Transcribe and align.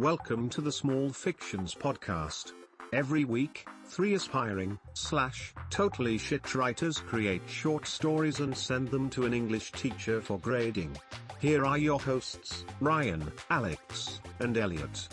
Welcome 0.00 0.48
to 0.50 0.62
the 0.62 0.72
Small 0.72 1.10
Fictions 1.10 1.74
Podcast. 1.74 2.52
Every 2.90 3.26
week, 3.26 3.66
three 3.84 4.14
aspiring, 4.14 4.78
slash, 4.94 5.52
totally 5.68 6.16
shit 6.16 6.54
writers 6.54 6.96
create 6.96 7.42
short 7.46 7.86
stories 7.86 8.40
and 8.40 8.56
send 8.56 8.88
them 8.88 9.10
to 9.10 9.26
an 9.26 9.34
English 9.34 9.72
teacher 9.72 10.22
for 10.22 10.38
grading. 10.38 10.96
Here 11.38 11.66
are 11.66 11.76
your 11.76 12.00
hosts, 12.00 12.64
Ryan, 12.80 13.30
Alex, 13.50 14.20
and 14.38 14.56
Elliot. 14.56 15.06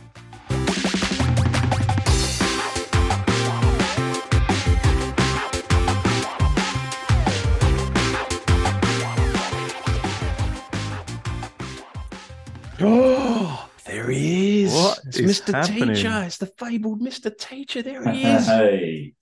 Is. 15.29 15.39
What 15.41 15.49
it's 15.49 15.49
is 15.49 15.55
Mr. 15.55 15.73
happening? 15.75 15.95
Teacher. 15.95 16.23
It's 16.25 16.37
the 16.37 16.45
fabled 16.57 17.01
Mr. 17.01 17.37
Teacher. 17.37 17.81
There 17.81 18.09
he 18.11 18.23
is. 18.23 18.45
Hey. 18.47 19.13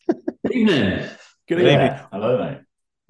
Evening. 0.52 1.10
Good 1.48 1.60
Yeah. 1.60 1.74
evening. 1.86 2.06
Hello, 2.12 2.38
mate. 2.44 2.60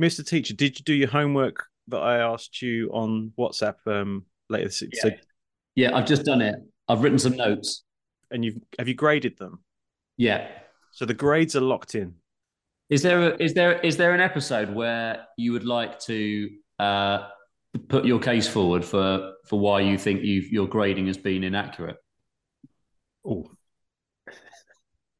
Mr. 0.01 0.25
Teacher, 0.27 0.53
did 0.53 0.77
you 0.79 0.83
do 0.83 0.93
your 0.93 1.07
homework 1.09 1.65
that 1.87 1.99
I 1.99 2.17
asked 2.17 2.61
you 2.61 2.89
on 2.93 3.31
WhatsApp 3.37 3.75
um, 3.87 4.25
later? 4.49 4.65
this- 4.65 4.83
So, 5.01 5.11
Yeah, 5.75 5.95
I've 5.95 6.05
just 6.05 6.25
done 6.25 6.41
it. 6.41 6.55
I've 6.87 7.01
written 7.01 7.19
some 7.19 7.35
notes. 7.35 7.83
and 8.31 8.43
you've 8.43 8.57
have 8.79 8.87
you 8.87 8.93
graded 8.95 9.37
them? 9.37 9.63
Yeah. 10.17 10.47
So 10.91 11.05
the 11.05 11.13
grades 11.13 11.55
are 11.55 11.61
locked 11.61 11.95
in. 11.95 12.15
Is 12.89 13.01
there 13.01 13.33
a, 13.33 13.43
is 13.43 13.53
there 13.53 13.79
is 13.81 13.97
there 13.97 14.13
an 14.13 14.21
episode 14.21 14.73
where 14.73 15.25
you 15.37 15.51
would 15.53 15.65
like 15.65 15.99
to 16.01 16.49
uh, 16.79 17.27
put 17.87 18.05
your 18.05 18.19
case 18.19 18.47
forward 18.47 18.83
for 18.85 19.33
for 19.45 19.59
why 19.59 19.81
you 19.81 19.97
think 19.97 20.23
you 20.23 20.41
your 20.51 20.67
grading 20.67 21.07
has 21.07 21.17
been 21.17 21.43
inaccurate? 21.43 21.97
Oh, 23.27 23.49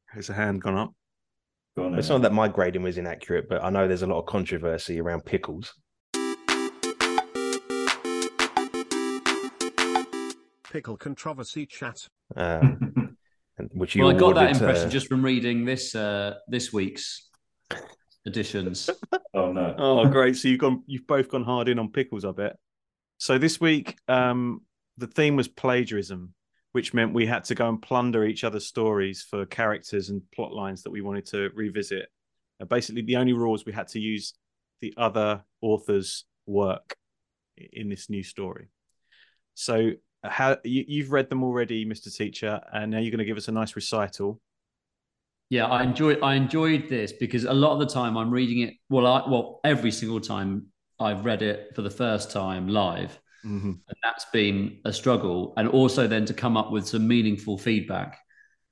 has 0.06 0.30
a 0.30 0.32
hand 0.32 0.62
gone 0.62 0.76
up? 0.76 0.94
Go 1.76 1.86
on, 1.86 1.98
It's 1.98 2.08
not 2.08 2.22
that 2.22 2.32
my 2.32 2.46
grading 2.46 2.82
was 2.82 2.98
inaccurate, 2.98 3.48
but 3.48 3.64
I 3.64 3.70
know 3.70 3.88
there's 3.88 4.02
a 4.02 4.06
lot 4.06 4.20
of 4.20 4.26
controversy 4.26 5.00
around 5.00 5.24
pickles. 5.24 5.74
Pickle 10.70 10.96
Controversy 10.96 11.66
Chat. 11.66 12.08
Um, 12.36 13.16
which 13.72 13.94
you 13.94 14.04
Well, 14.04 14.14
I 14.14 14.18
got 14.18 14.34
that 14.34 14.50
impression 14.50 14.88
uh, 14.88 14.90
just 14.90 15.06
from 15.06 15.24
reading 15.24 15.64
this 15.64 15.94
uh, 15.94 16.34
this 16.48 16.72
week's 16.72 17.28
editions. 18.26 18.90
Oh 19.32 19.52
no. 19.52 19.74
Oh, 19.78 20.08
great! 20.08 20.34
So 20.36 20.48
you've 20.48 20.60
gone, 20.60 20.82
you've 20.86 21.06
both 21.06 21.28
gone 21.28 21.44
hard 21.44 21.68
in 21.68 21.78
on 21.78 21.92
pickles, 21.92 22.24
I 22.24 22.32
bet. 22.32 22.56
So 23.18 23.38
this 23.38 23.60
week, 23.60 23.96
um, 24.08 24.62
the 24.96 25.06
theme 25.06 25.36
was 25.36 25.46
plagiarism, 25.46 26.34
which 26.76 26.92
meant 26.92 27.14
we 27.14 27.24
had 27.24 27.42
to 27.42 27.54
go 27.54 27.70
and 27.70 27.80
plunder 27.80 28.26
each 28.26 28.44
other's 28.44 28.66
stories 28.66 29.22
for 29.22 29.46
characters 29.46 30.10
and 30.10 30.20
plot 30.30 30.52
lines 30.52 30.82
that 30.82 30.90
we 30.90 31.00
wanted 31.00 31.24
to 31.24 31.48
revisit. 31.54 32.06
Uh, 32.60 32.66
basically, 32.66 33.00
the 33.00 33.16
only 33.16 33.32
rules 33.32 33.64
we 33.64 33.72
had 33.72 33.88
to 33.88 33.98
use 33.98 34.34
the 34.82 34.92
other 34.98 35.42
author's 35.62 36.26
work 36.44 36.94
in 37.72 37.88
this 37.88 38.10
new 38.10 38.22
story. 38.22 38.68
So, 39.54 39.92
uh, 40.22 40.28
how 40.28 40.58
you, 40.64 40.84
you've 40.86 41.12
read 41.12 41.30
them 41.30 41.42
already, 41.42 41.86
Mister 41.86 42.10
Teacher, 42.10 42.60
and 42.70 42.90
now 42.90 42.98
you're 42.98 43.10
going 43.10 43.20
to 43.20 43.24
give 43.24 43.38
us 43.38 43.48
a 43.48 43.52
nice 43.52 43.74
recital. 43.74 44.38
Yeah, 45.48 45.64
I 45.64 45.82
enjoyed 45.82 46.18
I 46.22 46.34
enjoyed 46.34 46.90
this 46.90 47.10
because 47.10 47.44
a 47.44 47.54
lot 47.54 47.72
of 47.72 47.78
the 47.78 47.86
time 47.86 48.18
I'm 48.18 48.30
reading 48.30 48.68
it. 48.68 48.74
Well, 48.90 49.06
I 49.06 49.26
well 49.26 49.60
every 49.64 49.92
single 49.92 50.20
time 50.20 50.66
I've 51.00 51.24
read 51.24 51.40
it 51.40 51.74
for 51.74 51.80
the 51.80 51.90
first 51.90 52.30
time 52.30 52.68
live, 52.68 53.18
Mm-hmm. 53.46 53.68
and 53.68 53.96
that's 54.02 54.26
been 54.32 54.80
a 54.84 54.92
struggle. 54.92 55.54
And 55.56 55.68
also 55.68 56.08
then 56.08 56.24
to 56.26 56.34
come 56.34 56.56
up 56.56 56.72
with 56.72 56.88
some 56.88 57.06
meaningful 57.06 57.58
feedback 57.58 58.18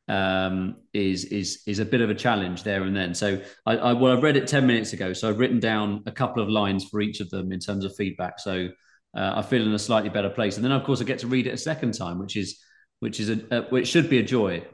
um, 0.08 0.77
is 0.92 1.25
is 1.27 1.62
is 1.67 1.78
a 1.78 1.84
bit 1.84 2.00
of 2.00 2.11
a 2.11 2.14
challenge 2.14 2.62
there 2.64 2.83
and 2.83 2.97
then. 2.97 3.14
So 3.14 3.41
I, 3.64 3.77
I 3.77 3.92
well 3.92 4.12
I've 4.12 4.22
read 4.22 4.36
it 4.36 4.47
ten 4.47 4.67
minutes 4.67 4.92
ago, 4.92 5.13
so 5.13 5.29
I've 5.29 5.39
written 5.39 5.61
down 5.61 6.02
a 6.07 6.13
couple 6.13 6.42
of 6.42 6.48
lines 6.48 6.84
for 6.84 7.01
each 7.01 7.20
of 7.20 7.30
them 7.30 7.52
in 7.52 7.61
terms 7.61 7.84
of 7.84 7.95
feedback. 7.96 8.39
So 8.40 8.68
uh, 9.17 9.33
I 9.36 9.42
feel 9.42 9.63
in 9.63 9.73
a 9.73 9.79
slightly 9.79 10.11
better 10.11 10.30
place, 10.30 10.57
and 10.57 10.64
then 10.64 10.73
of 10.73 10.84
course 10.84 11.01
I 11.01 11.05
get 11.05 11.20
to 11.20 11.27
read 11.27 11.46
it 11.46 11.55
a 11.55 11.58
second 11.58 11.92
time, 11.92 12.18
which 12.18 12.36
is 12.36 12.61
which 13.01 13.20
is 13.20 13.30
a, 13.30 13.40
a 13.51 13.63
which 13.68 13.89
should 13.89 14.11
be 14.11 14.18
a 14.18 14.23
joy. 14.23 14.64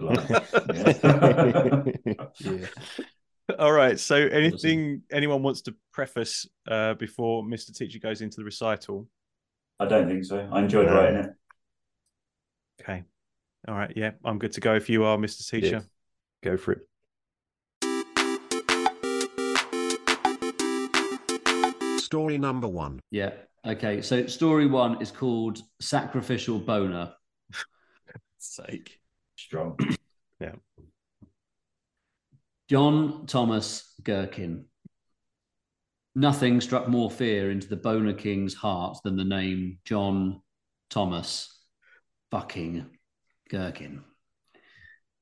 yeah. 0.00 0.26
All 3.58 3.72
right. 3.72 3.98
So, 3.98 4.14
anything 4.14 5.02
anyone 5.10 5.42
wants 5.42 5.62
to 5.62 5.74
preface 5.92 6.46
uh, 6.68 6.94
before 6.94 7.44
Mister 7.44 7.72
Teacher 7.72 7.98
goes 7.98 8.20
into 8.20 8.36
the 8.36 8.44
recital? 8.44 9.08
I 9.80 9.86
don't 9.86 10.08
think 10.08 10.24
so. 10.24 10.48
I 10.52 10.60
enjoyed 10.60 10.86
No. 10.86 10.94
writing 10.94 11.16
it. 11.20 11.30
Okay. 12.80 13.04
All 13.66 13.74
right. 13.74 13.92
Yeah, 13.96 14.12
I'm 14.24 14.38
good 14.38 14.52
to 14.52 14.60
go 14.60 14.74
if 14.74 14.88
you 14.88 15.04
are, 15.04 15.18
Mister 15.18 15.60
Teacher. 15.60 15.82
Go 16.42 16.56
for 16.56 16.72
it. 16.72 16.80
Story 21.98 22.38
number 22.38 22.66
one. 22.68 23.00
Yeah. 23.10 23.32
Okay. 23.66 24.00
So 24.00 24.26
story 24.26 24.66
one 24.66 25.02
is 25.02 25.10
called 25.10 25.60
Sacrificial 25.80 26.58
Boner. 26.58 27.12
Sake. 28.38 28.98
Strong. 29.36 29.78
Yeah. 30.40 30.52
John 32.68 33.26
Thomas 33.26 33.92
Gherkin. 34.02 34.64
Nothing 36.18 36.60
struck 36.60 36.88
more 36.88 37.12
fear 37.12 37.48
into 37.52 37.68
the 37.68 37.76
Boner 37.76 38.12
King's 38.12 38.52
heart 38.52 38.98
than 39.04 39.14
the 39.14 39.22
name 39.22 39.78
John 39.84 40.42
Thomas 40.90 41.62
fucking 42.32 42.86
Gherkin. 43.48 44.02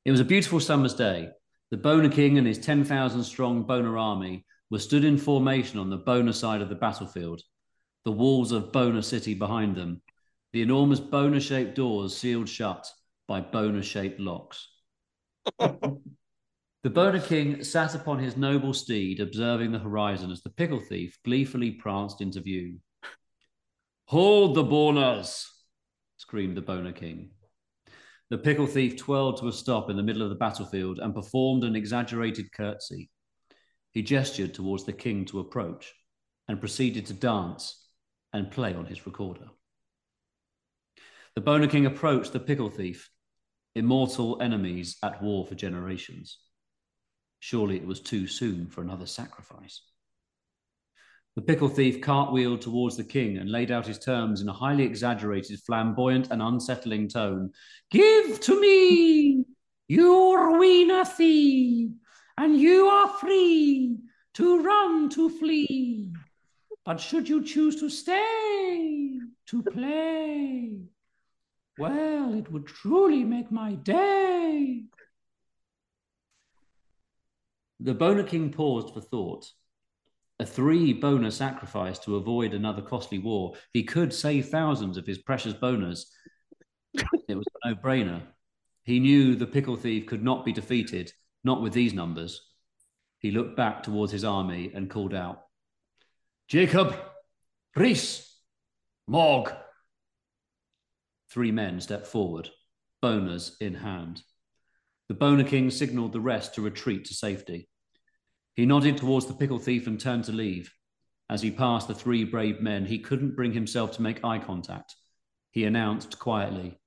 It 0.06 0.10
was 0.10 0.20
a 0.20 0.24
beautiful 0.24 0.58
summer's 0.58 0.94
day. 0.94 1.28
The 1.70 1.76
Boner 1.76 2.08
King 2.08 2.38
and 2.38 2.46
his 2.46 2.56
10,000 2.56 3.22
strong 3.24 3.64
Boner 3.64 3.98
army 3.98 4.46
were 4.70 4.78
stood 4.78 5.04
in 5.04 5.18
formation 5.18 5.78
on 5.78 5.90
the 5.90 5.98
Boner 5.98 6.32
side 6.32 6.62
of 6.62 6.70
the 6.70 6.74
battlefield, 6.74 7.42
the 8.06 8.12
walls 8.12 8.50
of 8.50 8.72
Boner 8.72 9.02
City 9.02 9.34
behind 9.34 9.76
them, 9.76 10.00
the 10.54 10.62
enormous 10.62 10.98
Boner 10.98 11.40
shaped 11.40 11.74
doors 11.74 12.16
sealed 12.16 12.48
shut 12.48 12.90
by 13.28 13.42
Boner 13.42 13.82
shaped 13.82 14.18
locks. 14.18 14.66
The 16.86 16.90
Boner 16.90 17.18
King 17.18 17.64
sat 17.64 17.96
upon 17.96 18.20
his 18.20 18.36
noble 18.36 18.72
steed, 18.72 19.18
observing 19.18 19.72
the 19.72 19.78
horizon 19.80 20.30
as 20.30 20.42
the 20.42 20.50
pickle 20.50 20.78
thief 20.78 21.18
gleefully 21.24 21.72
pranced 21.72 22.20
into 22.20 22.40
view. 22.40 22.78
Hold 24.04 24.54
the 24.54 24.62
Boners! 24.62 25.48
screamed 26.16 26.56
the 26.56 26.62
Boner 26.62 26.92
King. 26.92 27.30
The 28.30 28.38
pickle 28.38 28.68
thief 28.68 28.96
twirled 28.96 29.38
to 29.38 29.48
a 29.48 29.52
stop 29.52 29.90
in 29.90 29.96
the 29.96 30.04
middle 30.04 30.22
of 30.22 30.28
the 30.28 30.36
battlefield 30.36 31.00
and 31.00 31.12
performed 31.12 31.64
an 31.64 31.74
exaggerated 31.74 32.52
curtsy. 32.52 33.10
He 33.90 34.02
gestured 34.02 34.54
towards 34.54 34.84
the 34.84 34.92
king 34.92 35.24
to 35.24 35.40
approach 35.40 35.92
and 36.46 36.60
proceeded 36.60 37.06
to 37.06 37.14
dance 37.14 37.84
and 38.32 38.48
play 38.48 38.74
on 38.74 38.86
his 38.86 39.06
recorder. 39.06 39.48
The 41.34 41.40
Boner 41.40 41.66
King 41.66 41.86
approached 41.86 42.32
the 42.32 42.38
pickle 42.38 42.70
thief, 42.70 43.10
immortal 43.74 44.40
enemies 44.40 44.98
at 45.02 45.20
war 45.20 45.44
for 45.48 45.56
generations. 45.56 46.38
Surely 47.40 47.76
it 47.76 47.86
was 47.86 48.00
too 48.00 48.26
soon 48.26 48.66
for 48.66 48.82
another 48.82 49.06
sacrifice. 49.06 49.82
The 51.36 51.42
pickle 51.42 51.68
thief 51.68 52.00
cartwheeled 52.00 52.62
towards 52.62 52.96
the 52.96 53.04
king 53.04 53.36
and 53.36 53.50
laid 53.50 53.70
out 53.70 53.86
his 53.86 53.98
terms 53.98 54.40
in 54.40 54.48
a 54.48 54.54
highly 54.54 54.84
exaggerated, 54.84 55.60
flamboyant, 55.60 56.30
and 56.30 56.40
unsettling 56.40 57.08
tone. 57.08 57.52
Give 57.90 58.40
to 58.40 58.60
me 58.60 59.44
your 59.86 60.58
wiener 60.58 61.04
thee, 61.18 61.90
and 62.38 62.58
you 62.58 62.86
are 62.88 63.08
free 63.18 63.98
to 64.34 64.62
run, 64.62 65.10
to 65.10 65.28
flee. 65.28 66.10
But 66.84 67.00
should 67.00 67.28
you 67.28 67.44
choose 67.44 67.80
to 67.80 67.90
stay, 67.90 69.18
to 69.48 69.62
play, 69.62 70.78
well, 71.78 72.32
it 72.32 72.50
would 72.50 72.66
truly 72.66 73.24
make 73.24 73.52
my 73.52 73.74
day. 73.74 74.84
The 77.86 77.94
Boner 77.94 78.24
King 78.24 78.50
paused 78.50 78.92
for 78.92 79.00
thought. 79.00 79.46
A 80.40 80.44
three 80.44 80.92
boner 80.92 81.30
sacrifice 81.30 82.00
to 82.00 82.16
avoid 82.16 82.52
another 82.52 82.82
costly 82.82 83.20
war. 83.20 83.54
He 83.72 83.84
could 83.84 84.12
save 84.12 84.48
thousands 84.48 84.96
of 84.96 85.06
his 85.06 85.18
precious 85.18 85.54
boners. 85.54 86.06
It 87.28 87.36
was 87.36 87.46
a 87.62 87.68
no 87.68 87.74
brainer. 87.76 88.22
He 88.82 88.98
knew 88.98 89.36
the 89.36 89.46
pickle 89.46 89.76
thief 89.76 90.06
could 90.06 90.24
not 90.24 90.44
be 90.44 90.52
defeated, 90.52 91.12
not 91.44 91.62
with 91.62 91.74
these 91.74 91.94
numbers. 91.94 92.50
He 93.20 93.30
looked 93.30 93.56
back 93.56 93.84
towards 93.84 94.10
his 94.10 94.24
army 94.24 94.72
and 94.74 94.90
called 94.90 95.14
out 95.14 95.42
Jacob, 96.48 96.92
Reese, 97.76 98.36
Morg. 99.06 99.52
Three 101.30 101.52
men 101.52 101.80
stepped 101.80 102.08
forward, 102.08 102.50
boners 103.00 103.52
in 103.60 103.74
hand. 103.74 104.24
The 105.06 105.14
Boner 105.14 105.44
King 105.44 105.70
signaled 105.70 106.12
the 106.12 106.20
rest 106.20 106.56
to 106.56 106.62
retreat 106.62 107.04
to 107.04 107.14
safety. 107.14 107.68
He 108.56 108.66
nodded 108.66 108.96
towards 108.96 109.26
the 109.26 109.34
pickle 109.34 109.60
thief 109.60 109.86
and 109.86 110.00
turned 110.00 110.24
to 110.24 110.32
leave. 110.32 110.72
As 111.30 111.42
he 111.42 111.50
passed 111.50 111.86
the 111.86 111.94
three 111.94 112.24
brave 112.24 112.60
men, 112.60 112.86
he 112.86 112.98
couldn't 112.98 113.36
bring 113.36 113.52
himself 113.52 113.92
to 113.92 114.02
make 114.02 114.24
eye 114.24 114.38
contact. 114.38 114.96
He 115.52 115.64
announced 115.64 116.18
quietly, 116.18 116.80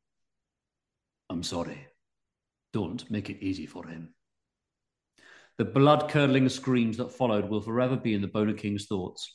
I'm 1.29 1.43
sorry. 1.43 1.87
Don't 2.73 3.09
make 3.09 3.29
it 3.29 3.41
easy 3.41 3.65
for 3.65 3.87
him. 3.87 4.13
The 5.57 5.65
blood 5.65 6.09
curdling 6.09 6.49
screams 6.49 6.97
that 6.97 7.11
followed 7.11 7.49
will 7.49 7.61
forever 7.61 7.95
be 7.95 8.13
in 8.13 8.21
the 8.21 8.27
Boner 8.27 8.53
King's 8.53 8.85
thoughts. 8.85 9.31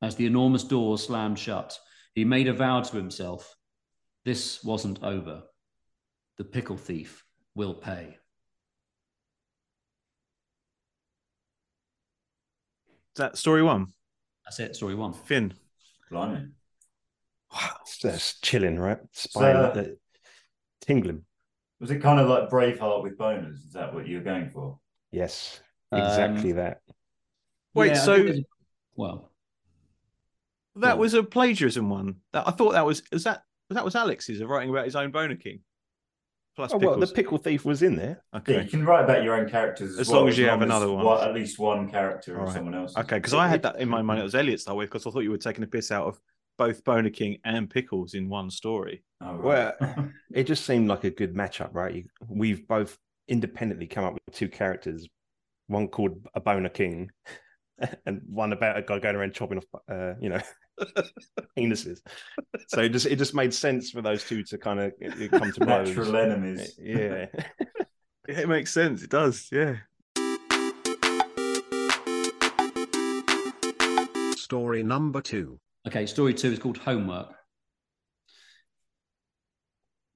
As 0.00 0.16
the 0.16 0.26
enormous 0.26 0.64
door 0.64 0.98
slammed 0.98 1.38
shut, 1.38 1.78
he 2.14 2.24
made 2.24 2.48
a 2.48 2.52
vow 2.52 2.80
to 2.80 2.96
himself 2.96 3.56
this 4.24 4.62
wasn't 4.62 5.02
over. 5.02 5.42
The 6.38 6.44
pickle 6.44 6.76
thief 6.76 7.24
will 7.54 7.74
pay. 7.74 8.18
Is 12.88 12.98
that 13.16 13.36
story 13.38 13.62
one? 13.62 13.88
That's 14.44 14.58
it, 14.60 14.76
story 14.76 14.94
one. 14.94 15.12
Finn. 15.12 15.54
Blimey. 16.10 16.48
Wow, 17.52 17.70
that's 18.02 18.40
chilling, 18.40 18.78
right? 18.78 18.98
Spine, 19.12 19.54
So- 19.54 19.80
uh, 19.80 19.84
tingling. 20.80 21.24
Was 21.80 21.90
it 21.90 22.00
kind 22.00 22.20
of 22.20 22.28
like 22.28 22.48
Braveheart 22.48 23.02
with 23.02 23.18
boners? 23.18 23.54
Is 23.66 23.72
that 23.72 23.92
what 23.92 24.06
you're 24.06 24.22
going 24.22 24.50
for? 24.50 24.78
Yes, 25.10 25.60
Um, 25.90 26.00
exactly 26.00 26.52
that. 26.52 26.80
Wait, 27.74 27.88
Yeah, 27.88 27.94
so- 27.94 28.22
think 28.32 28.46
well, 28.94 29.28
That 30.76 30.92
Well- 30.94 30.98
was 31.00 31.12
a 31.14 31.22
plagiarism 31.22 31.90
one. 31.90 32.22
That 32.32 32.48
I 32.48 32.50
thought 32.50 32.72
that 32.72 32.86
was 32.86 33.02
was 33.12 33.24
that 33.24 33.44
that 33.68 33.84
was 33.84 33.94
Alex's 33.94 34.40
of 34.40 34.48
writing 34.48 34.70
about 34.70 34.86
his 34.86 34.96
own 34.96 35.10
Boner 35.10 35.36
King. 35.36 35.60
Plus 36.54 36.72
Oh 36.74 36.78
well, 36.78 36.98
the 36.98 37.06
pickle 37.06 37.38
thief 37.38 37.64
was 37.64 37.82
in 37.82 37.96
there. 37.96 38.22
Yeah, 38.32 38.38
okay. 38.40 38.62
you 38.62 38.68
can 38.68 38.84
write 38.84 39.04
about 39.04 39.22
your 39.22 39.34
own 39.34 39.48
characters 39.48 39.92
as, 39.92 40.00
As 40.00 40.08
well, 40.08 40.20
long 40.20 40.28
as 40.28 40.36
you 40.38 40.46
have 40.46 40.60
another 40.60 40.90
one. 40.90 41.04
one. 41.04 41.26
at 41.26 41.34
least 41.34 41.58
one 41.58 41.90
character 41.90 42.38
All 42.38 42.46
or 42.48 42.52
someone 42.52 42.74
else. 42.74 42.94
Okay, 42.96 43.16
because 43.16 43.32
I 43.32 43.48
had 43.48 43.62
that 43.62 43.80
in 43.80 43.88
my 43.88 44.02
mind. 44.02 44.20
It 44.20 44.24
was 44.24 44.34
Elliot 44.34 44.60
start 44.60 44.76
with 44.76 44.90
because 44.90 45.06
I 45.06 45.10
thought 45.10 45.20
you 45.20 45.30
were 45.30 45.38
taking 45.38 45.64
a 45.64 45.66
piss 45.66 45.90
out 45.90 46.06
of 46.06 46.20
both 46.58 46.84
Boner 46.84 47.08
King 47.10 47.38
and 47.44 47.70
Pickles 47.70 48.12
in 48.14 48.28
one 48.28 48.50
story. 48.50 49.02
Oh, 49.22 49.34
right. 49.36 49.74
It 50.34 50.44
just 50.44 50.64
seemed 50.64 50.88
like 50.88 51.04
a 51.04 51.10
good 51.10 51.34
matchup, 51.34 51.70
right? 51.72 51.94
You, 51.94 52.04
we've 52.28 52.66
both 52.66 52.98
independently 53.28 53.86
come 53.86 54.04
up 54.04 54.14
with 54.14 54.34
two 54.34 54.48
characters, 54.48 55.08
one 55.68 55.88
called 55.88 56.26
a 56.34 56.40
boner 56.40 56.68
king, 56.68 57.10
and 58.06 58.22
one 58.26 58.52
about 58.52 58.78
a 58.78 58.82
guy 58.82 58.98
going 58.98 59.16
around 59.16 59.34
chopping 59.34 59.58
off, 59.58 59.64
uh, 59.90 60.14
you 60.20 60.28
know, 60.28 60.40
penises. 61.58 62.00
So 62.68 62.80
it 62.82 62.90
just 62.90 63.06
it 63.06 63.16
just 63.16 63.34
made 63.34 63.52
sense 63.52 63.90
for 63.90 64.02
those 64.02 64.24
two 64.24 64.42
to 64.44 64.58
kind 64.58 64.80
of 64.80 64.92
come 65.30 65.52
to 65.52 65.60
blows. 65.60 65.88
natural 65.88 66.16
enemies. 66.16 66.78
Eh, 66.78 66.82
yeah. 66.84 67.26
Yeah, 68.28 68.38
it 68.40 68.48
makes 68.48 68.72
sense. 68.72 69.02
It 69.02 69.10
does. 69.10 69.48
Yeah. 69.52 69.76
Story 74.36 74.82
number 74.82 75.20
two. 75.20 75.58
Okay, 75.86 76.06
story 76.06 76.34
two 76.34 76.52
is 76.52 76.58
called 76.58 76.78
Homework. 76.78 77.34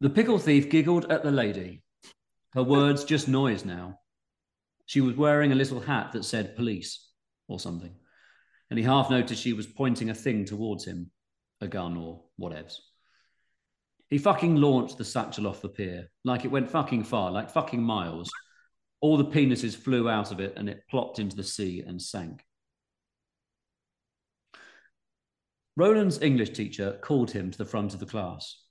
The 0.01 0.11
pickle 0.11 0.39
thief 0.39 0.69
giggled 0.69 1.11
at 1.11 1.23
the 1.23 1.31
lady. 1.31 1.83
Her 2.53 2.63
words 2.63 3.05
just 3.05 3.29
noise 3.29 3.65
now. 3.65 4.01
She 4.85 5.01
was 5.01 5.17
wearing 5.17 5.53
a 5.53 5.57
little 5.57 5.81
hat 5.81 6.13
that 6.13 6.25
said 6.25 6.55
police 6.55 7.09
or 7.49 7.59
something, 7.59 7.95
and 8.71 8.79
he 8.79 8.85
half 8.85 9.11
noticed 9.11 9.43
she 9.43 9.53
was 9.53 9.67
pointing 9.67 10.11
a 10.11 10.15
thing 10.15 10.45
towards 10.45 10.85
him 10.85 11.11
a 11.61 11.69
gun 11.69 11.97
or 11.97 12.23
whatevs. 12.39 12.77
He 14.09 14.19
fucking 14.19 14.57
launched 14.57 14.99
the 14.99 15.05
satchel 15.05 15.47
off 15.47 15.63
the 15.63 15.69
pier 15.69 16.11
like 16.25 16.45
it 16.45 16.51
went 16.51 16.71
fucking 16.71 17.05
far, 17.05 17.31
like 17.31 17.51
fucking 17.51 17.83
miles. 17.83 18.31
All 19.01 19.17
the 19.17 19.25
penises 19.25 19.77
flew 19.77 20.09
out 20.09 20.33
of 20.33 20.41
it 20.41 20.55
and 20.57 20.69
it 20.69 20.85
plopped 20.89 21.19
into 21.19 21.37
the 21.37 21.45
sea 21.45 21.83
and 21.87 22.01
sank. 22.01 22.43
Roland's 25.77 26.23
English 26.23 26.51
teacher 26.51 26.99
called 27.03 27.31
him 27.31 27.51
to 27.51 27.59
the 27.59 27.65
front 27.67 27.95
of 27.95 28.01
the 28.01 28.07
class. 28.07 28.63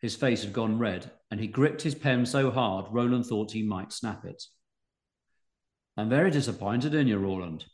His 0.00 0.14
face 0.14 0.44
had 0.44 0.52
gone 0.52 0.78
red, 0.78 1.10
and 1.30 1.40
he 1.40 1.46
gripped 1.46 1.82
his 1.82 1.94
pen 1.94 2.26
so 2.26 2.50
hard 2.50 2.86
Roland 2.90 3.26
thought 3.26 3.50
he 3.50 3.62
might 3.62 3.92
snap 3.92 4.24
it. 4.24 4.42
I'm 5.96 6.08
very 6.08 6.30
disappointed 6.30 6.94
in 6.94 7.08
you, 7.08 7.16
Roland. 7.16 7.64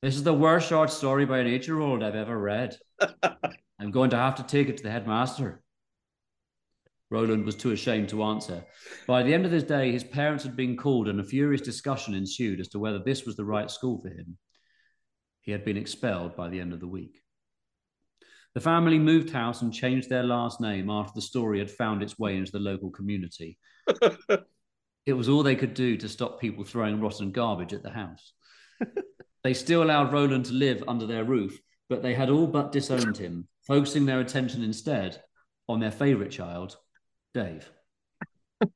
This 0.00 0.14
is 0.14 0.22
the 0.22 0.32
worst 0.32 0.68
short 0.68 0.90
story 0.90 1.26
by 1.26 1.38
an 1.38 1.48
eight 1.48 1.66
year 1.66 1.80
old 1.80 2.04
I've 2.04 2.14
ever 2.14 2.38
read. 2.38 2.76
I'm 3.80 3.90
going 3.90 4.10
to 4.10 4.16
have 4.16 4.36
to 4.36 4.44
take 4.44 4.68
it 4.68 4.76
to 4.76 4.82
the 4.84 4.92
headmaster. 4.92 5.60
Roland 7.10 7.44
was 7.44 7.56
too 7.56 7.72
ashamed 7.72 8.10
to 8.10 8.22
answer. 8.22 8.64
By 9.08 9.24
the 9.24 9.34
end 9.34 9.44
of 9.44 9.50
the 9.50 9.60
day, 9.60 9.90
his 9.90 10.04
parents 10.04 10.44
had 10.44 10.54
been 10.54 10.76
called, 10.76 11.08
and 11.08 11.18
a 11.18 11.24
furious 11.24 11.62
discussion 11.62 12.14
ensued 12.14 12.60
as 12.60 12.68
to 12.68 12.78
whether 12.78 13.00
this 13.00 13.24
was 13.24 13.34
the 13.34 13.44
right 13.44 13.68
school 13.68 14.00
for 14.00 14.08
him. 14.08 14.38
He 15.40 15.50
had 15.50 15.64
been 15.64 15.76
expelled 15.76 16.36
by 16.36 16.48
the 16.48 16.60
end 16.60 16.72
of 16.72 16.80
the 16.80 16.86
week. 16.86 17.20
The 18.54 18.60
family 18.60 19.00
moved 19.00 19.30
house 19.30 19.62
and 19.62 19.72
changed 19.72 20.08
their 20.08 20.22
last 20.22 20.60
name 20.60 20.90
after 20.90 21.12
the 21.14 21.22
story 21.22 21.58
had 21.58 21.70
found 21.70 22.04
its 22.04 22.18
way 22.18 22.36
into 22.36 22.52
the 22.52 22.60
local 22.60 22.90
community. 22.90 23.58
it 25.06 25.12
was 25.12 25.28
all 25.28 25.42
they 25.42 25.56
could 25.56 25.74
do 25.74 25.96
to 25.96 26.08
stop 26.08 26.40
people 26.40 26.62
throwing 26.62 27.00
rotten 27.00 27.32
garbage 27.32 27.72
at 27.72 27.82
the 27.82 27.90
house. 27.90 28.32
they 29.42 29.54
still 29.54 29.82
allowed 29.82 30.12
Roland 30.12 30.46
to 30.46 30.52
live 30.52 30.82
under 30.88 31.06
their 31.06 31.24
roof, 31.24 31.58
but 31.88 32.02
they 32.02 32.14
had 32.14 32.30
all 32.30 32.46
but 32.46 32.72
disowned 32.72 33.16
him, 33.16 33.48
focusing 33.66 34.06
their 34.06 34.20
attention 34.20 34.62
instead 34.62 35.22
on 35.68 35.80
their 35.80 35.90
favourite 35.90 36.30
child, 36.30 36.76
Dave. 37.34 37.70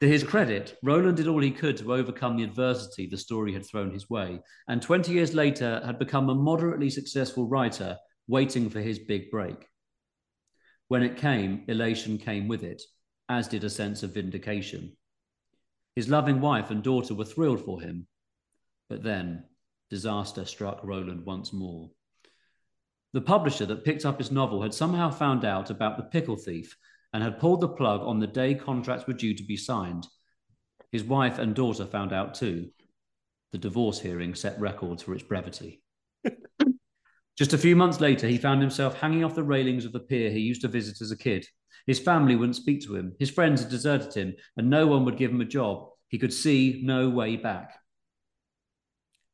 To 0.00 0.08
his 0.08 0.24
credit, 0.24 0.76
Roland 0.82 1.16
did 1.16 1.28
all 1.28 1.40
he 1.40 1.50
could 1.50 1.78
to 1.78 1.94
overcome 1.94 2.36
the 2.36 2.44
adversity 2.44 3.06
the 3.06 3.16
story 3.16 3.54
had 3.54 3.64
thrown 3.64 3.90
his 3.90 4.10
way, 4.10 4.40
and 4.68 4.82
20 4.82 5.12
years 5.12 5.32
later 5.32 5.80
had 5.86 5.98
become 5.98 6.28
a 6.28 6.34
moderately 6.34 6.90
successful 6.90 7.46
writer 7.46 7.96
waiting 8.26 8.68
for 8.68 8.80
his 8.80 8.98
big 8.98 9.30
break. 9.30 9.66
When 10.88 11.02
it 11.02 11.16
came, 11.16 11.64
elation 11.68 12.18
came 12.18 12.48
with 12.48 12.64
it, 12.64 12.82
as 13.28 13.48
did 13.48 13.64
a 13.64 13.70
sense 13.70 14.02
of 14.02 14.14
vindication. 14.14 14.96
His 15.96 16.08
loving 16.08 16.40
wife 16.40 16.70
and 16.70 16.82
daughter 16.82 17.14
were 17.14 17.24
thrilled 17.24 17.64
for 17.64 17.80
him, 17.80 18.06
but 18.88 19.02
then 19.02 19.44
disaster 19.90 20.44
struck 20.44 20.80
Roland 20.82 21.24
once 21.24 21.52
more. 21.52 21.90
The 23.12 23.20
publisher 23.20 23.64
that 23.66 23.84
picked 23.84 24.04
up 24.04 24.18
his 24.18 24.32
novel 24.32 24.62
had 24.62 24.74
somehow 24.74 25.10
found 25.10 25.44
out 25.44 25.70
about 25.70 25.96
the 25.96 26.02
pickle 26.02 26.36
thief 26.36 26.76
and 27.12 27.22
had 27.22 27.38
pulled 27.38 27.60
the 27.60 27.68
plug 27.68 28.00
on 28.00 28.18
the 28.18 28.26
day 28.26 28.54
contracts 28.54 29.06
were 29.06 29.12
due 29.12 29.34
to 29.34 29.44
be 29.44 29.56
signed. 29.56 30.06
His 30.90 31.04
wife 31.04 31.38
and 31.38 31.54
daughter 31.54 31.86
found 31.86 32.12
out 32.12 32.34
too. 32.34 32.70
The 33.52 33.58
divorce 33.58 34.00
hearing 34.00 34.34
set 34.34 34.58
records 34.58 35.04
for 35.04 35.14
its 35.14 35.22
brevity. 35.22 35.80
Just 37.38 37.52
a 37.52 37.58
few 37.58 37.76
months 37.76 38.00
later, 38.00 38.26
he 38.26 38.36
found 38.36 38.60
himself 38.60 38.98
hanging 38.98 39.22
off 39.22 39.36
the 39.36 39.44
railings 39.44 39.84
of 39.84 39.92
the 39.92 40.00
pier 40.00 40.30
he 40.30 40.40
used 40.40 40.62
to 40.62 40.68
visit 40.68 41.00
as 41.00 41.12
a 41.12 41.16
kid. 41.16 41.46
His 41.86 42.00
family 42.00 42.34
wouldn't 42.34 42.56
speak 42.56 42.82
to 42.82 42.96
him, 42.96 43.14
his 43.20 43.30
friends 43.30 43.60
had 43.60 43.70
deserted 43.70 44.14
him, 44.14 44.34
and 44.56 44.68
no 44.68 44.88
one 44.88 45.04
would 45.04 45.18
give 45.18 45.30
him 45.30 45.40
a 45.40 45.44
job. 45.44 45.88
He 46.08 46.18
could 46.18 46.32
see 46.32 46.80
no 46.84 47.10
way 47.10 47.36
back. 47.36 47.78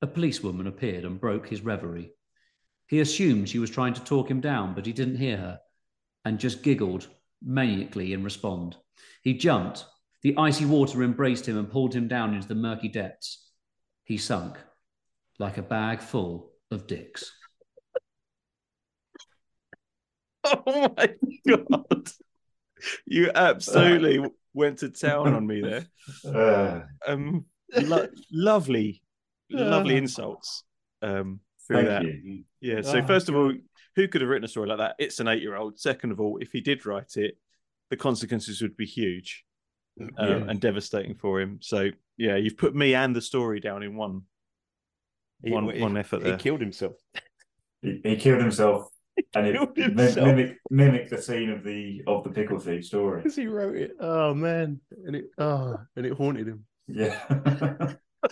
A 0.02 0.06
policewoman 0.06 0.66
appeared 0.66 1.04
and 1.04 1.20
broke 1.20 1.48
his 1.48 1.60
reverie. 1.62 2.12
He 2.86 3.00
assumed 3.00 3.48
she 3.48 3.58
was 3.58 3.70
trying 3.70 3.94
to 3.94 4.04
talk 4.04 4.30
him 4.30 4.40
down, 4.40 4.74
but 4.74 4.86
he 4.86 4.92
didn't 4.92 5.16
hear 5.18 5.36
her 5.36 5.60
and 6.24 6.38
just 6.38 6.62
giggled 6.62 7.06
maniacally 7.42 8.12
in 8.12 8.24
response. 8.24 8.76
He 9.22 9.34
jumped. 9.34 9.84
The 10.22 10.36
icy 10.36 10.66
water 10.66 11.02
embraced 11.02 11.46
him 11.46 11.56
and 11.56 11.70
pulled 11.70 11.94
him 11.94 12.08
down 12.08 12.34
into 12.34 12.48
the 12.48 12.54
murky 12.54 12.88
depths. 12.88 13.46
He 14.04 14.18
sunk 14.18 14.58
like 15.38 15.56
a 15.56 15.62
bag 15.62 16.00
full 16.00 16.52
of 16.70 16.86
dicks. 16.86 17.32
Oh 20.44 20.92
my 20.96 21.14
god! 21.46 22.08
You 23.06 23.30
absolutely 23.34 24.30
went 24.54 24.78
to 24.78 24.88
town 24.88 25.34
on 25.34 25.46
me 25.46 25.60
there. 25.60 25.86
Uh, 26.24 26.80
Um, 27.06 27.44
lo- 27.76 28.08
lovely, 28.32 29.02
lovely 29.50 29.96
insults. 29.96 30.64
Um, 31.02 31.40
through 31.66 31.76
thank 31.76 31.88
that. 31.88 32.04
you. 32.04 32.44
Yeah. 32.60 32.82
So 32.82 32.98
Oh, 32.98 33.06
first 33.06 33.28
of 33.28 33.36
all, 33.36 33.52
who 33.96 34.08
could 34.08 34.20
have 34.20 34.30
written 34.30 34.44
a 34.44 34.48
story 34.48 34.68
like 34.68 34.78
that? 34.78 34.96
It's 34.98 35.20
an 35.20 35.28
eight-year-old. 35.28 35.78
Second 35.78 36.12
of 36.12 36.20
all, 36.20 36.38
if 36.40 36.52
he 36.52 36.60
did 36.60 36.84
write 36.86 37.16
it, 37.16 37.36
the 37.90 37.96
consequences 37.96 38.60
would 38.62 38.76
be 38.76 38.86
huge 38.86 39.44
um, 40.00 40.10
Yeah. 40.18 40.44
and 40.48 40.60
devastating 40.60 41.14
for 41.14 41.40
him. 41.40 41.58
So 41.60 41.90
yeah, 42.16 42.36
you've 42.36 42.56
put 42.56 42.74
me 42.74 42.94
and 42.94 43.14
the 43.16 43.20
story 43.22 43.60
down 43.60 43.82
in 43.82 43.96
one 43.96 44.22
He- 45.42 45.50
one 45.52 45.68
he- 45.74 45.80
one 45.80 45.96
effort 45.96 46.18
He 46.22 46.28
there. 46.30 46.38
killed 46.38 46.60
himself. 46.60 46.96
He, 47.82 48.00
he 48.04 48.16
killed 48.16 48.40
himself, 48.40 48.88
and 49.34 49.46
it 49.46 49.54
killed 49.54 49.76
mi- 49.76 49.82
himself. 50.04 50.26
mimic 50.26 50.58
mimic 50.70 51.08
the 51.08 51.20
scene 51.22 51.50
of 51.50 51.64
the 51.64 52.02
of 52.06 52.24
the 52.24 52.30
pickle 52.30 52.58
thief 52.58 52.84
story. 52.84 53.18
Because 53.22 53.36
he 53.36 53.46
wrote 53.46 53.76
it. 53.76 53.92
Oh 54.00 54.34
man. 54.34 54.80
And 55.06 55.16
it 55.16 55.24
oh 55.38 55.76
and 55.96 56.04
it 56.06 56.12
haunted 56.12 56.46
him. 56.46 56.64
Yeah. 56.88 57.94
Oh 58.22 58.28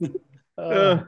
Uh, 0.56 1.02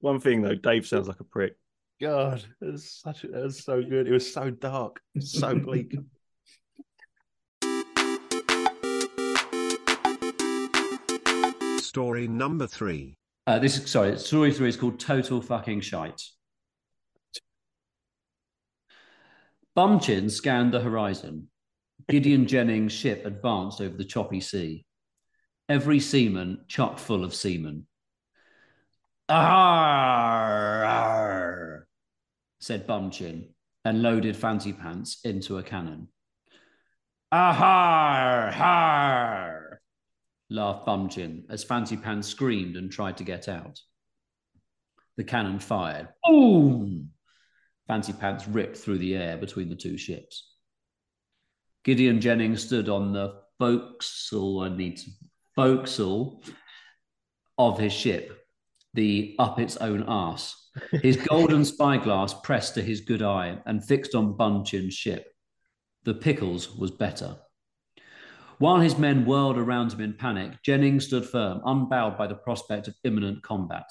one 0.00 0.20
thing 0.20 0.42
though, 0.42 0.54
Dave 0.54 0.86
sounds 0.86 1.08
like 1.08 1.20
a 1.20 1.24
prick. 1.24 1.56
God. 2.00 2.44
It 2.60 2.72
was 2.72 2.90
such 2.90 3.24
it 3.24 3.32
was 3.32 3.64
so 3.64 3.82
good. 3.82 4.06
It 4.06 4.12
was 4.12 4.30
so 4.30 4.50
dark, 4.50 5.00
so 5.18 5.58
bleak. 5.58 5.96
Story 11.78 12.28
number 12.28 12.66
three. 12.66 13.16
Uh, 13.46 13.58
this 13.58 13.78
is 13.78 13.90
sorry, 13.90 14.18
story 14.18 14.52
three 14.52 14.68
is 14.68 14.76
called 14.76 14.98
Total 14.98 15.40
Fucking 15.40 15.80
Shite. 15.80 16.22
Bumchin 19.76 20.30
scanned 20.30 20.72
the 20.72 20.80
horizon. 20.80 21.48
Gideon 22.08 22.46
Jennings' 22.46 22.92
ship 22.92 23.24
advanced 23.24 23.80
over 23.80 23.96
the 23.96 24.04
choppy 24.04 24.40
sea. 24.40 24.84
Every 25.68 25.98
seaman 25.98 26.64
chock 26.68 26.98
full 26.98 27.24
of 27.24 27.34
seamen. 27.34 27.86
Arr, 29.30 30.84
arr, 30.84 31.88
said 32.58 32.86
Bumchin, 32.86 33.48
and 33.84 34.02
loaded 34.02 34.36
Fancy 34.36 34.74
Pants 34.74 35.20
into 35.24 35.56
a 35.56 35.62
cannon. 35.62 36.08
Ahar, 37.32 38.52
har, 38.52 39.80
laughed 40.50 40.86
Bumchin 40.86 41.44
as 41.48 41.64
Fancy 41.64 41.96
Pants 41.96 42.28
screamed 42.28 42.76
and 42.76 42.92
tried 42.92 43.16
to 43.16 43.24
get 43.24 43.48
out. 43.48 43.80
The 45.16 45.24
cannon 45.24 45.58
fired. 45.58 46.08
Boom! 46.24 47.10
Fancy 47.88 48.12
Pants 48.12 48.46
ripped 48.46 48.76
through 48.76 48.98
the 48.98 49.16
air 49.16 49.38
between 49.38 49.70
the 49.70 49.76
two 49.76 49.96
ships. 49.96 50.52
Gideon 51.84 52.20
Jennings 52.20 52.64
stood 52.64 52.88
on 52.88 53.12
the 53.12 53.40
forecastle, 53.58 54.60
I 54.60 54.68
need 54.68 54.98
to, 54.98 55.10
forecastle 55.54 56.42
of 57.58 57.78
his 57.78 57.92
ship, 57.92 58.46
the 58.94 59.34
up 59.38 59.58
its 59.58 59.76
own 59.76 60.02
arse. 60.02 60.70
His 61.02 61.16
golden 61.16 61.64
spyglass 61.64 62.34
pressed 62.34 62.74
to 62.74 62.82
his 62.82 63.00
good 63.00 63.22
eye 63.22 63.58
and 63.66 63.84
fixed 63.84 64.14
on 64.14 64.36
Bumchin's 64.36 64.94
ship. 64.94 65.26
The 66.04 66.14
Pickles 66.14 66.76
was 66.76 66.90
better. 66.90 67.36
While 68.58 68.80
his 68.80 68.98
men 68.98 69.24
whirled 69.24 69.58
around 69.58 69.92
him 69.92 70.00
in 70.00 70.14
panic, 70.14 70.62
Jennings 70.62 71.06
stood 71.06 71.26
firm, 71.26 71.60
unbowed 71.64 72.16
by 72.16 72.26
the 72.26 72.34
prospect 72.34 72.88
of 72.88 72.94
imminent 73.04 73.42
combat. 73.42 73.86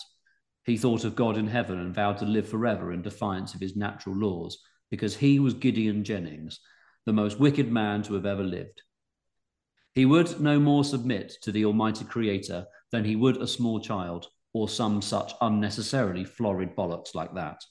He 0.66 0.78
thought 0.78 1.04
of 1.04 1.16
God 1.16 1.38
in 1.38 1.48
heaven 1.48 1.80
and 1.80 1.94
vowed 1.94 2.18
to 2.20 2.26
live 2.26 2.48
forever 2.48 2.94
in 2.94 3.02
defiance 3.02 3.54
of 3.54 3.60
his 3.60 3.76
natural 3.76 4.16
laws, 4.16 4.58
because 4.90 5.18
he 5.18 5.40
was 5.40 5.54
Gideon 5.54 6.04
Jennings, 6.04 6.60
the 7.06 7.14
most 7.14 7.40
wicked 7.40 7.72
man 7.72 8.04
to 8.04 8.14
have 8.14 8.26
ever 8.26 8.44
lived. 8.44 8.82
He 9.94 10.06
would 10.06 10.40
no 10.42 10.60
more 10.60 10.84
submit 10.84 11.38
to 11.42 11.52
the 11.52 11.66
Almighty 11.66 12.06
Creator 12.06 12.66
than 12.92 13.06
he 13.06 13.16
would 13.16 13.38
a 13.38 13.48
small 13.48 13.80
child 13.80 14.28
or 14.54 14.68
some 14.68 15.02
such 15.02 15.34
unnecessarily 15.42 16.26
florid 16.26 16.76
bollocks 16.76 17.14
like 17.14 17.34
that. 17.36 17.62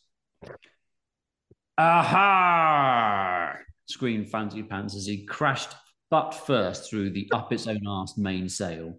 Aha! 1.78 3.54
screamed 3.86 4.28
Fancy 4.30 4.62
Pants 4.62 4.94
as 4.94 5.06
he 5.06 5.24
crashed 5.24 5.74
butt 6.10 6.34
first 6.34 6.88
through 6.88 7.10
the 7.10 7.28
up 7.32 7.52
its 7.52 7.66
own 7.66 7.86
arse 7.86 8.16
mainsail, 8.16 8.98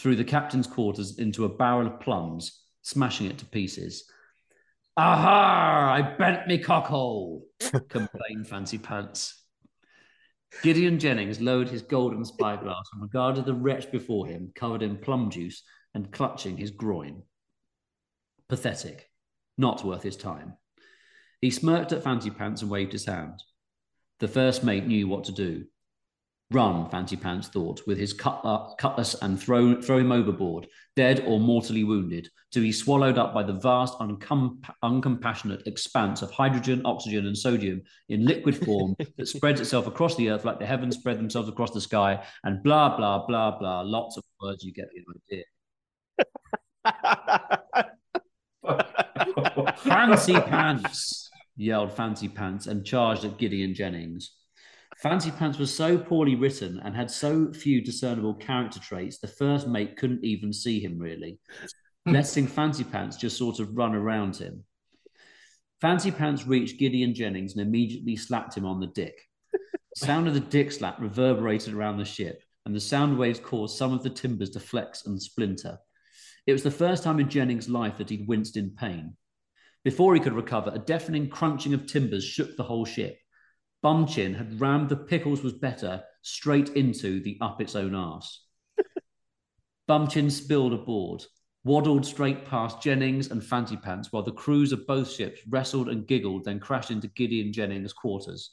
through 0.00 0.16
the 0.16 0.24
captain's 0.24 0.66
quarters 0.66 1.18
into 1.18 1.44
a 1.44 1.48
barrel 1.48 1.86
of 1.86 2.00
plums, 2.00 2.62
smashing 2.82 3.26
it 3.26 3.38
to 3.38 3.46
pieces. 3.46 4.04
Aha! 4.96 5.92
I 5.92 6.02
bent 6.16 6.46
me 6.46 6.62
cockhole, 6.62 7.42
complained 7.88 8.46
Fancy 8.46 8.78
Pants. 8.78 9.41
Gideon 10.62 10.98
Jennings 10.98 11.40
lowered 11.40 11.68
his 11.68 11.82
golden 11.82 12.24
spyglass 12.24 12.88
and 12.92 13.02
regarded 13.02 13.46
the 13.46 13.54
wretch 13.54 13.90
before 13.90 14.26
him, 14.26 14.52
covered 14.54 14.82
in 14.82 14.98
plum 14.98 15.30
juice 15.30 15.62
and 15.94 16.12
clutching 16.12 16.56
his 16.56 16.70
groin. 16.70 17.22
Pathetic. 18.48 19.10
Not 19.58 19.84
worth 19.84 20.02
his 20.02 20.16
time. 20.16 20.54
He 21.40 21.50
smirked 21.50 21.92
at 21.92 22.04
Fancy 22.04 22.30
Pants 22.30 22.62
and 22.62 22.70
waved 22.70 22.92
his 22.92 23.06
hand. 23.06 23.42
The 24.20 24.28
first 24.28 24.62
mate 24.62 24.86
knew 24.86 25.08
what 25.08 25.24
to 25.24 25.32
do. 25.32 25.64
Run, 26.52 26.88
Fancy 26.90 27.16
Pants 27.16 27.48
thought, 27.48 27.80
with 27.86 27.98
his 27.98 28.14
cutla- 28.14 28.76
cutlass 28.78 29.14
and 29.22 29.40
throw, 29.40 29.80
throw 29.80 29.98
him 29.98 30.12
overboard, 30.12 30.66
dead 30.94 31.24
or 31.26 31.40
mortally 31.40 31.84
wounded, 31.84 32.28
to 32.52 32.60
be 32.60 32.70
swallowed 32.70 33.18
up 33.18 33.32
by 33.32 33.42
the 33.42 33.54
vast, 33.54 33.98
uncom- 33.98 34.58
uncompassionate 34.84 35.66
expanse 35.66 36.22
of 36.22 36.30
hydrogen, 36.30 36.82
oxygen, 36.84 37.26
and 37.26 37.36
sodium 37.36 37.82
in 38.08 38.26
liquid 38.26 38.64
form 38.64 38.94
that 39.16 39.28
spreads 39.28 39.60
itself 39.60 39.86
across 39.86 40.14
the 40.16 40.30
earth 40.30 40.44
like 40.44 40.58
the 40.58 40.66
heavens 40.66 40.96
spread 40.96 41.18
themselves 41.18 41.48
across 41.48 41.70
the 41.70 41.80
sky, 41.80 42.22
and 42.44 42.62
blah, 42.62 42.96
blah, 42.96 43.26
blah, 43.26 43.58
blah. 43.58 43.80
Lots 43.80 44.16
of 44.16 44.24
words, 44.40 44.62
you 44.62 44.72
get 44.72 44.88
the 44.92 45.02
idea. 45.32 45.44
Fancy 49.76 50.34
Pants, 50.34 51.30
yelled 51.56 51.92
Fancy 51.92 52.28
Pants 52.28 52.66
and 52.66 52.84
charged 52.84 53.24
at 53.24 53.38
Gideon 53.38 53.74
Jennings. 53.74 54.32
Fancy 55.02 55.32
Pants 55.32 55.58
was 55.58 55.74
so 55.74 55.98
poorly 55.98 56.36
written 56.36 56.80
and 56.84 56.94
had 56.94 57.10
so 57.10 57.52
few 57.52 57.80
discernible 57.82 58.34
character 58.34 58.78
traits, 58.78 59.18
the 59.18 59.26
first 59.26 59.66
mate 59.66 59.96
couldn't 59.96 60.24
even 60.24 60.52
see 60.52 60.78
him 60.78 60.96
really, 60.96 61.40
hmm. 62.06 62.12
letting 62.12 62.46
Fancy 62.46 62.84
Pants 62.84 63.16
just 63.16 63.36
sort 63.36 63.58
of 63.58 63.76
run 63.76 63.96
around 63.96 64.36
him. 64.36 64.62
Fancy 65.80 66.12
Pants 66.12 66.46
reached 66.46 66.78
Gideon 66.78 67.14
Jennings 67.14 67.54
and 67.54 67.66
immediately 67.66 68.14
slapped 68.14 68.56
him 68.56 68.64
on 68.64 68.78
the 68.78 68.86
dick. 68.86 69.14
The 69.52 70.06
sound 70.06 70.28
of 70.28 70.34
the 70.34 70.40
dick 70.40 70.70
slap 70.70 71.00
reverberated 71.00 71.74
around 71.74 71.98
the 71.98 72.04
ship, 72.04 72.40
and 72.64 72.72
the 72.72 72.80
sound 72.80 73.18
waves 73.18 73.40
caused 73.40 73.76
some 73.76 73.92
of 73.92 74.04
the 74.04 74.10
timbers 74.10 74.50
to 74.50 74.60
flex 74.60 75.04
and 75.04 75.20
splinter. 75.20 75.78
It 76.46 76.52
was 76.52 76.62
the 76.62 76.70
first 76.70 77.02
time 77.02 77.18
in 77.18 77.28
Jennings' 77.28 77.68
life 77.68 77.98
that 77.98 78.08
he'd 78.08 78.28
winced 78.28 78.56
in 78.56 78.70
pain. 78.70 79.16
Before 79.82 80.14
he 80.14 80.20
could 80.20 80.32
recover, 80.32 80.70
a 80.72 80.78
deafening 80.78 81.28
crunching 81.28 81.74
of 81.74 81.86
timbers 81.86 82.24
shook 82.24 82.56
the 82.56 82.62
whole 82.62 82.84
ship. 82.84 83.18
Bumchin 83.82 84.36
had 84.36 84.60
rammed 84.60 84.88
the 84.88 84.96
pickles 84.96 85.42
was 85.42 85.52
better 85.52 86.02
straight 86.22 86.70
into 86.70 87.20
the 87.20 87.36
up 87.40 87.60
its 87.60 87.74
own 87.74 87.94
arse. 87.94 88.44
Bumchin 89.88 90.30
spilled 90.30 90.72
aboard, 90.72 91.24
waddled 91.64 92.06
straight 92.06 92.44
past 92.44 92.80
Jennings 92.80 93.30
and 93.30 93.44
Fancy 93.44 93.76
Pants 93.76 94.12
while 94.12 94.22
the 94.22 94.32
crews 94.32 94.72
of 94.72 94.86
both 94.86 95.10
ships 95.10 95.40
wrestled 95.48 95.88
and 95.88 96.06
giggled, 96.06 96.44
then 96.44 96.60
crashed 96.60 96.92
into 96.92 97.08
Gideon 97.08 97.52
Jennings' 97.52 97.92
quarters. 97.92 98.52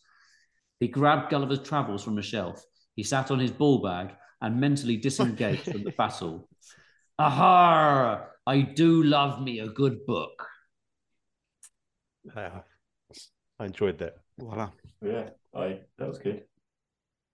He 0.80 0.88
grabbed 0.88 1.30
Gulliver's 1.30 1.62
Travels 1.62 2.04
from 2.04 2.18
a 2.18 2.24
shelf. 2.24 2.64
He 2.96 3.04
sat 3.04 3.30
on 3.30 3.40
his 3.40 3.52
ball 3.52 3.84
bag 3.84 4.16
and 4.42 4.60
mentally 4.60 4.98
disengaged 4.98 5.64
from 5.72 5.84
the 5.84 5.92
battle. 5.92 6.50
Aha! 7.20 8.26
I 8.48 8.62
do 8.62 9.04
love 9.04 9.42
me 9.42 9.60
a 9.60 9.68
good 9.68 10.06
book. 10.06 10.48
Yeah. 12.36 12.62
I 13.60 13.66
enjoyed 13.66 14.00
that. 14.00 14.16
Voila. 14.40 14.70
Yeah, 15.02 15.30
I 15.56 15.80
that 15.98 16.08
was 16.08 16.18
good. 16.20 16.44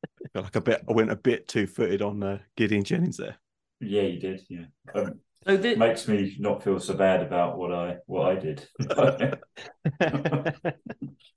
I 0.05 0.27
Feel 0.33 0.41
like 0.43 0.55
a 0.55 0.61
bit. 0.61 0.83
I 0.89 0.93
went 0.93 1.11
a 1.11 1.15
bit 1.15 1.47
two 1.47 1.67
footed 1.67 2.01
on 2.01 2.21
uh, 2.23 2.39
Gideon 2.57 2.83
Jennings 2.83 3.17
there. 3.17 3.37
Yeah, 3.79 4.03
you 4.03 4.19
did. 4.19 4.41
Yeah, 4.49 4.65
um, 4.95 5.19
So 5.47 5.57
thi- 5.57 5.75
makes 5.75 6.07
me 6.07 6.35
not 6.39 6.63
feel 6.63 6.79
so 6.79 6.93
bad 6.95 7.21
about 7.21 7.57
what 7.57 7.71
I 7.73 7.97
what 8.07 8.31
I 8.31 8.35
did. 8.39 8.67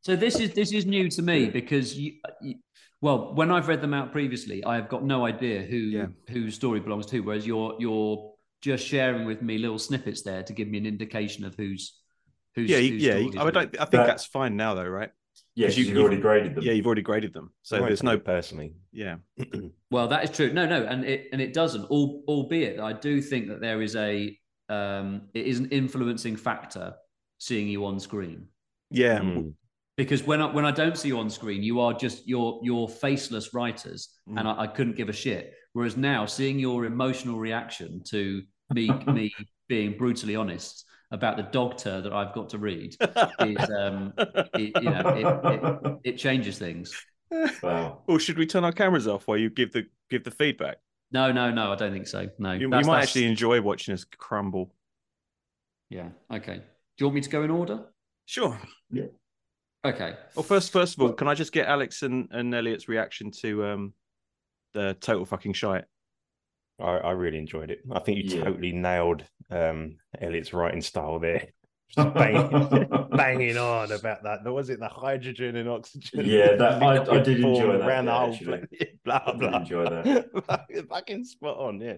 So 0.02 0.16
this 0.16 0.38
is 0.40 0.54
this 0.54 0.72
is 0.72 0.86
new 0.86 1.10
to 1.10 1.22
me 1.22 1.50
because 1.50 1.96
you, 1.98 2.14
you 2.40 2.54
well, 3.00 3.34
when 3.34 3.50
I've 3.50 3.68
read 3.68 3.80
them 3.82 3.92
out 3.94 4.10
previously, 4.12 4.64
I 4.64 4.76
have 4.76 4.88
got 4.88 5.04
no 5.04 5.26
idea 5.26 5.62
who 5.62 5.76
Yeah. 5.76 6.06
whose 6.30 6.54
story 6.54 6.80
belongs 6.80 7.06
to. 7.06 7.20
Whereas 7.20 7.46
you're 7.46 7.76
you're 7.78 8.32
just 8.62 8.86
sharing 8.86 9.26
with 9.26 9.42
me 9.42 9.58
little 9.58 9.78
snippets 9.78 10.22
there 10.22 10.42
to 10.44 10.52
give 10.52 10.68
me 10.68 10.78
an 10.78 10.86
indication 10.86 11.44
of 11.44 11.54
who's 11.56 11.98
who's 12.54 12.70
Yeah, 12.70 12.78
whose 12.78 13.02
yeah. 13.02 13.12
stories 13.18 13.36
I 13.36 13.44
would 13.44 13.54
like. 13.54 13.74
I 13.78 13.84
think 13.84 13.90
That- 13.90 14.06
that's 14.06 14.24
fine 14.24 14.56
now, 14.56 14.74
though, 14.74 14.86
right? 14.88 15.10
Yeah, 15.58 15.66
'Cause 15.66 15.74
'cause 15.74 15.78
you- 15.78 15.84
you've 15.94 15.98
already 16.02 16.20
graded 16.20 16.54
them. 16.54 16.64
Yeah, 16.64 16.72
you've 16.72 16.86
already 16.86 17.02
graded 17.02 17.32
them, 17.32 17.52
so 17.62 17.78
there's 17.80 18.02
no. 18.02 18.18
personally. 18.18 18.74
Yeah, 18.92 19.16
Well, 19.90 20.08
that 20.08 20.24
is 20.24 20.30
true. 20.30 20.52
No, 20.52 20.66
no, 20.66 20.84
and 20.84 21.04
it 21.04 21.28
and 21.32 21.40
it 21.40 21.52
doesn't. 21.52 21.82
Al- 21.90 22.22
albeit, 22.28 22.78
I 22.80 22.92
do 22.92 23.20
think 23.20 23.48
that 23.48 23.60
there 23.60 23.82
is 23.82 23.96
a 23.96 24.38
um, 24.68 25.28
it 25.34 25.46
is 25.46 25.58
an 25.58 25.68
influencing 25.70 26.36
factor 26.36 26.94
seeing 27.38 27.68
you 27.68 27.84
on 27.86 27.98
screen. 28.00 28.48
yeah. 28.90 29.18
Mm. 29.20 29.54
because 29.96 30.22
when 30.24 30.40
I 30.40 30.46
when 30.56 30.64
I 30.64 30.70
don't 30.70 30.96
see 30.96 31.08
you 31.08 31.18
on 31.18 31.28
screen, 31.30 31.62
you 31.62 31.80
are 31.80 31.92
just 31.92 32.26
you're 32.28 32.60
you're 32.62 32.88
faceless 32.88 33.52
writers, 33.54 34.00
Mm. 34.28 34.38
and 34.38 34.48
I, 34.48 34.52
I 34.64 34.66
couldn't 34.66 34.96
give 34.96 35.08
a 35.08 35.12
shit. 35.24 35.54
Whereas 35.74 35.96
now, 35.96 36.26
seeing 36.26 36.58
your 36.58 36.84
emotional 36.84 37.38
reaction 37.38 38.02
to 38.12 38.42
me 38.74 38.88
me 39.18 39.32
being 39.68 39.96
brutally 39.98 40.36
honest 40.36 40.84
about 41.10 41.36
the 41.36 41.42
dog 41.44 41.78
turd 41.78 42.04
that 42.04 42.12
I've 42.12 42.34
got 42.34 42.50
to 42.50 42.58
read 42.58 42.94
is 43.40 43.70
um 43.70 44.12
it, 44.18 44.72
you 44.82 44.90
know 44.90 45.40
it, 45.44 45.54
it, 46.04 46.12
it 46.12 46.18
changes 46.18 46.58
things. 46.58 46.94
Wow. 47.62 48.02
Or 48.06 48.18
should 48.20 48.38
we 48.38 48.46
turn 48.46 48.64
our 48.64 48.72
cameras 48.72 49.06
off 49.06 49.26
while 49.26 49.36
you 49.38 49.50
give 49.50 49.72
the 49.72 49.86
give 50.10 50.24
the 50.24 50.30
feedback? 50.30 50.76
No, 51.10 51.32
no, 51.32 51.50
no, 51.50 51.72
I 51.72 51.76
don't 51.76 51.92
think 51.92 52.06
so. 52.06 52.28
No, 52.38 52.52
You, 52.52 52.60
you 52.60 52.68
might 52.68 52.82
that's- 52.84 53.04
actually 53.08 53.26
enjoy 53.26 53.60
watching 53.62 53.94
us 53.94 54.04
crumble. 54.04 54.74
yeah. 55.88 56.08
Okay. 56.32 56.56
Do 56.56 56.62
you 57.04 57.06
want 57.06 57.14
me 57.14 57.20
to 57.22 57.30
go 57.30 57.42
in 57.44 57.50
order? 57.50 57.84
Sure. 58.26 58.58
Yeah. 58.90 59.04
Okay. 59.84 60.14
Well, 60.34 60.42
first, 60.42 60.72
first 60.72 60.96
of 60.96 61.02
all, 61.02 61.12
can 61.12 61.28
I 61.28 61.34
just 61.34 61.52
get 61.52 61.66
Alex 61.68 62.02
and, 62.02 62.28
and 62.32 62.52
Elliot's 62.54 62.88
reaction 62.88 63.30
to 63.42 63.64
um 63.64 63.92
the 64.74 64.96
total 65.00 65.24
fucking 65.24 65.52
shite? 65.54 65.84
I, 66.80 66.84
I 66.98 67.10
really 67.12 67.38
enjoyed 67.38 67.70
it. 67.70 67.80
I 67.92 68.00
think 68.00 68.18
you 68.18 68.36
Yeah. 68.38 68.44
totally 68.44 68.72
nailed 68.72 69.24
um, 69.50 69.96
Elliot's 70.20 70.52
writing 70.52 70.80
style 70.82 71.18
there. 71.18 71.48
Banging, 71.96 72.88
banging 73.16 73.56
on 73.56 73.90
about 73.92 74.22
that. 74.24 74.44
Was 74.44 74.68
it 74.68 74.78
the 74.78 74.88
hydrogen 74.88 75.56
and 75.56 75.68
oxygen? 75.68 76.24
Yeah, 76.26 76.54
that- 76.56 76.82
I- 76.82 77.02
I 77.02 77.20
did 77.20 77.36
enjoy 77.40 77.42
form 77.62 77.78
that 77.78 77.88
around 77.88 78.04
the 78.06 78.12
whole 78.12 78.32
actually. 78.32 78.58
place. 78.78 78.90
Blah 79.04 79.22
I 79.26 79.30
did 79.30 79.40
blah. 79.40 79.56
enjoy 79.58 79.84
that. 79.84 80.86
Fucking 80.90 81.24
spot 81.24 81.56
on. 81.58 81.80
yeah. 81.80 81.94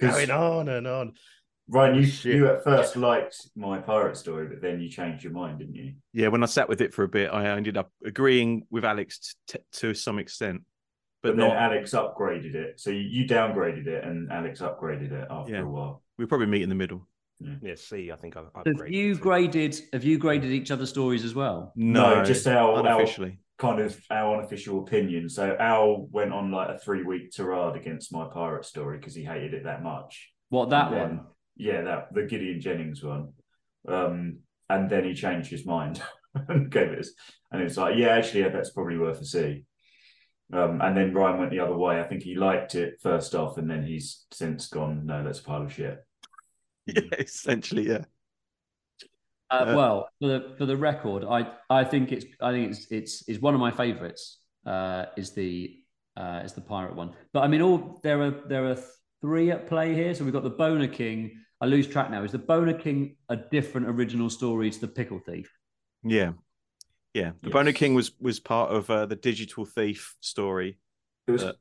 going 0.00 0.30
on 0.30 0.68
and 0.68 0.86
on. 0.86 1.12
Ryan, 1.68 1.94
you, 1.94 2.04
Shit. 2.04 2.34
you 2.34 2.48
at 2.48 2.64
first 2.64 2.96
liked 2.96 3.36
my 3.56 3.78
pirate 3.78 4.16
story, 4.16 4.48
but 4.48 4.60
then 4.60 4.80
you 4.80 4.88
changed 4.90 5.22
your 5.24 5.32
mind, 5.32 5.60
didn't 5.60 5.76
you? 5.76 5.94
Yeah, 6.12 6.28
when 6.28 6.42
I 6.42 6.46
sat 6.46 6.68
with 6.68 6.80
it 6.82 6.92
for 6.92 7.04
a 7.04 7.08
bit, 7.08 7.30
I 7.32 7.46
ended 7.56 7.78
up 7.78 7.90
agreeing 8.04 8.66
with 8.68 8.84
Alex 8.84 9.36
t- 9.46 9.60
to 9.74 9.94
some 9.94 10.18
extent. 10.18 10.62
But, 11.22 11.36
but 11.36 11.36
then 11.38 11.48
not. 11.48 11.56
Alex 11.56 11.92
upgraded 11.92 12.54
it. 12.54 12.80
So 12.80 12.90
you, 12.90 13.00
you 13.00 13.24
downgraded 13.28 13.86
it, 13.86 14.04
and 14.04 14.30
Alex 14.32 14.60
upgraded 14.60 15.12
it 15.12 15.28
after 15.30 15.52
Yeah. 15.52 15.62
a 15.62 15.66
while. 15.66 16.02
We 16.18 16.26
probably 16.26 16.46
meet 16.46 16.62
in 16.62 16.68
the 16.68 16.74
middle. 16.74 17.06
Yeah, 17.60 17.74
C. 17.76 18.10
I 18.12 18.16
think 18.16 18.36
I 18.36 18.40
Have 18.40 18.52
upgraded. 18.64 18.90
you 18.92 19.14
to. 19.14 19.20
graded? 19.20 19.80
Have 19.92 20.04
you 20.04 20.18
graded 20.18 20.50
each 20.52 20.70
other's 20.70 20.90
stories 20.90 21.24
as 21.24 21.34
well? 21.34 21.72
No, 21.76 22.24
just 22.24 22.46
our- 22.46 22.72
our- 22.72 22.78
unofficially. 22.80 23.38
Kind 23.58 23.80
of 23.80 24.00
our 24.10 24.38
unofficial 24.38 24.80
opinion. 24.80 25.28
So 25.28 25.56
Al 25.58 26.06
went 26.10 26.32
on 26.32 26.50
like 26.50 26.68
a 26.70 26.78
three 26.78 27.02
week 27.04 27.30
tirade 27.30 27.76
against 27.76 28.12
my 28.12 28.26
pirate 28.32 28.64
story 28.64 28.98
because 28.98 29.14
he 29.14 29.22
hated 29.24 29.54
it 29.54 29.64
that 29.64 29.82
much. 29.82 30.32
What 30.50 30.70
that 30.70 30.90
then- 30.90 31.00
one? 31.00 31.20
Yeah, 31.56 31.82
that 31.82 32.12
the 32.14 32.22
Gideon 32.24 32.60
Jennings 32.60 33.02
one. 33.04 33.32
Um, 33.86 34.38
and 34.68 34.88
then 34.90 35.04
he 35.04 35.14
changed 35.14 35.50
his 35.50 35.66
mind 35.66 36.00
and 36.48 36.70
gave 36.70 36.88
it, 36.90 36.98
as- 37.00 37.14
and 37.52 37.60
it's 37.62 37.76
like, 37.76 37.96
yeah, 37.96 38.08
actually, 38.08 38.40
yeah, 38.40 38.48
that's 38.48 38.70
probably 38.70 38.98
worth 38.98 39.20
a 39.20 39.24
C. 39.24 39.64
Um, 40.52 40.80
and 40.82 40.96
then 40.96 41.14
Ryan 41.14 41.38
went 41.38 41.50
the 41.50 41.60
other 41.60 41.76
way. 41.76 41.98
I 41.98 42.02
think 42.02 42.22
he 42.22 42.34
liked 42.34 42.74
it 42.74 43.00
first 43.02 43.34
off, 43.34 43.56
and 43.58 43.70
then 43.70 43.82
he's 43.84 44.26
since 44.32 44.66
gone, 44.68 45.06
no, 45.06 45.24
that's 45.24 45.40
a 45.40 45.44
pile 45.44 45.62
of 45.62 45.72
shit. 45.72 45.98
Yeah, 46.84 47.02
essentially, 47.16 47.86
yeah. 47.88 48.04
Uh, 49.50 49.64
Uh, 49.68 49.74
well, 49.76 50.08
for 50.18 50.26
the 50.28 50.54
for 50.58 50.66
the 50.66 50.76
record, 50.76 51.24
I 51.24 51.52
I 51.70 51.84
think 51.84 52.10
it's 52.10 52.26
I 52.40 52.50
think 52.50 52.70
it's 52.72 52.86
it's 52.90 53.28
it's 53.28 53.40
one 53.40 53.54
of 53.54 53.60
my 53.60 53.70
favourites. 53.70 54.38
Uh, 54.66 55.06
is 55.16 55.32
the 55.32 55.76
uh, 56.16 56.40
is 56.44 56.54
the 56.54 56.60
pirate 56.60 56.96
one? 56.96 57.14
But 57.32 57.44
I 57.44 57.48
mean, 57.48 57.62
all 57.62 58.00
there 58.02 58.20
are 58.22 58.34
there 58.48 58.66
are 58.66 58.76
three 59.20 59.52
at 59.52 59.68
play 59.68 59.94
here. 59.94 60.12
So 60.14 60.24
we've 60.24 60.32
got 60.32 60.42
the 60.42 60.50
Boner 60.50 60.88
King. 60.88 61.30
I 61.60 61.66
lose 61.66 61.86
track 61.86 62.10
now. 62.10 62.24
Is 62.24 62.32
the 62.32 62.38
Boner 62.38 62.74
King 62.74 63.14
a 63.28 63.36
different 63.36 63.86
original 63.88 64.28
story 64.28 64.68
to 64.70 64.80
the 64.80 64.88
Pickle 64.88 65.20
Thief? 65.20 65.52
Yeah. 66.02 66.32
Yeah. 67.14 67.32
The 67.42 67.48
Yes. 67.48 67.52
Boner 67.52 67.72
King 67.72 67.94
was 67.94 68.12
was 68.20 68.40
part 68.40 68.70
of 68.72 68.88
uh, 68.90 69.06
the 69.06 69.16
Digital 69.16 69.64
Thief 69.64 70.16
story. 70.20 70.78
It 71.26 71.32
was 71.32 71.42
Uh, 71.44 71.52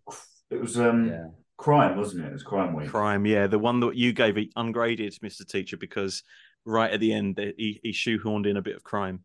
it 0.50 0.60
was 0.60 0.80
um 0.80 1.08
Yeah. 1.10 1.28
crime, 1.58 1.98
wasn't 1.98 2.26
it? 2.26 2.30
It 2.30 2.34
was 2.34 2.44
crime 2.44 2.74
week. 2.74 2.90
Crime, 2.90 3.26
yeah. 3.26 3.48
The 3.48 3.60
one 3.60 3.80
that 3.82 3.96
you 3.96 4.14
gave 4.14 4.38
it 4.38 4.50
ungraded, 4.56 5.14
Mr. 5.22 5.46
Teacher, 5.48 5.78
because 5.78 6.24
right 6.66 6.92
at 6.92 7.00
the 7.00 7.12
end 7.14 7.38
he, 7.58 7.80
he 7.84 7.92
shoehorned 7.92 8.46
in 8.48 8.58
a 8.58 8.62
bit 8.62 8.76
of 8.76 8.84
crime. 8.84 9.24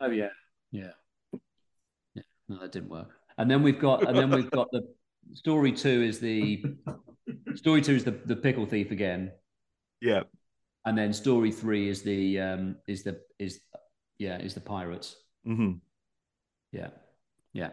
Oh 0.00 0.10
yeah, 0.10 0.28
yeah, 0.70 0.90
yeah. 2.14 2.22
No, 2.48 2.58
that 2.58 2.72
didn't 2.72 2.90
work. 2.90 3.08
And 3.38 3.50
then 3.50 3.62
we've 3.62 3.78
got, 3.78 4.06
and 4.06 4.16
then 4.16 4.30
we've 4.30 4.50
got 4.50 4.70
the 4.70 4.82
story 5.34 5.72
two 5.72 6.02
is 6.02 6.20
the 6.20 6.62
story 7.54 7.80
two 7.80 7.94
is 7.94 8.04
the 8.04 8.10
the 8.10 8.36
pickle 8.36 8.66
thief 8.66 8.90
again, 8.90 9.32
Yeah. 10.02 10.24
and 10.84 10.96
then 10.98 11.12
story 11.14 11.50
three 11.50 11.88
is 11.88 12.02
the 12.02 12.38
um 12.40 12.76
is 12.86 13.04
the 13.04 13.20
is 13.38 13.60
yeah 14.18 14.38
is 14.38 14.54
the 14.54 14.60
pirates. 14.60 15.16
Mm-hmm. 15.46 15.72
Yeah, 16.72 16.88
yeah. 17.52 17.70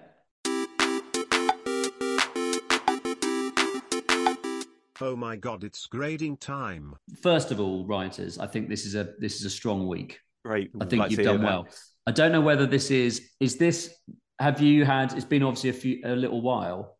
Oh 5.01 5.15
my 5.15 5.35
god, 5.35 5.63
it's 5.63 5.85
grading 5.87 6.37
time. 6.37 6.95
First 7.21 7.51
of 7.51 7.59
all, 7.59 7.85
writers, 7.85 8.37
I 8.37 8.47
think 8.47 8.69
this 8.69 8.85
is 8.85 8.95
a 8.95 9.13
this 9.19 9.35
is 9.35 9.45
a 9.45 9.49
strong 9.49 9.87
week. 9.87 10.19
Great. 10.45 10.71
I 10.79 10.85
think 10.85 11.01
like 11.01 11.11
you've 11.11 11.19
hear 11.19 11.29
done 11.29 11.41
that. 11.41 11.47
well. 11.47 11.67
I 12.05 12.11
don't 12.11 12.31
know 12.31 12.41
whether 12.41 12.65
this 12.65 12.91
is 12.91 13.29
is 13.39 13.57
this. 13.57 13.93
Have 14.39 14.61
you 14.61 14.85
had? 14.85 15.13
It's 15.13 15.25
been 15.25 15.43
obviously 15.43 15.71
a 15.71 15.73
few 15.73 16.01
a 16.05 16.15
little 16.15 16.41
while. 16.41 16.97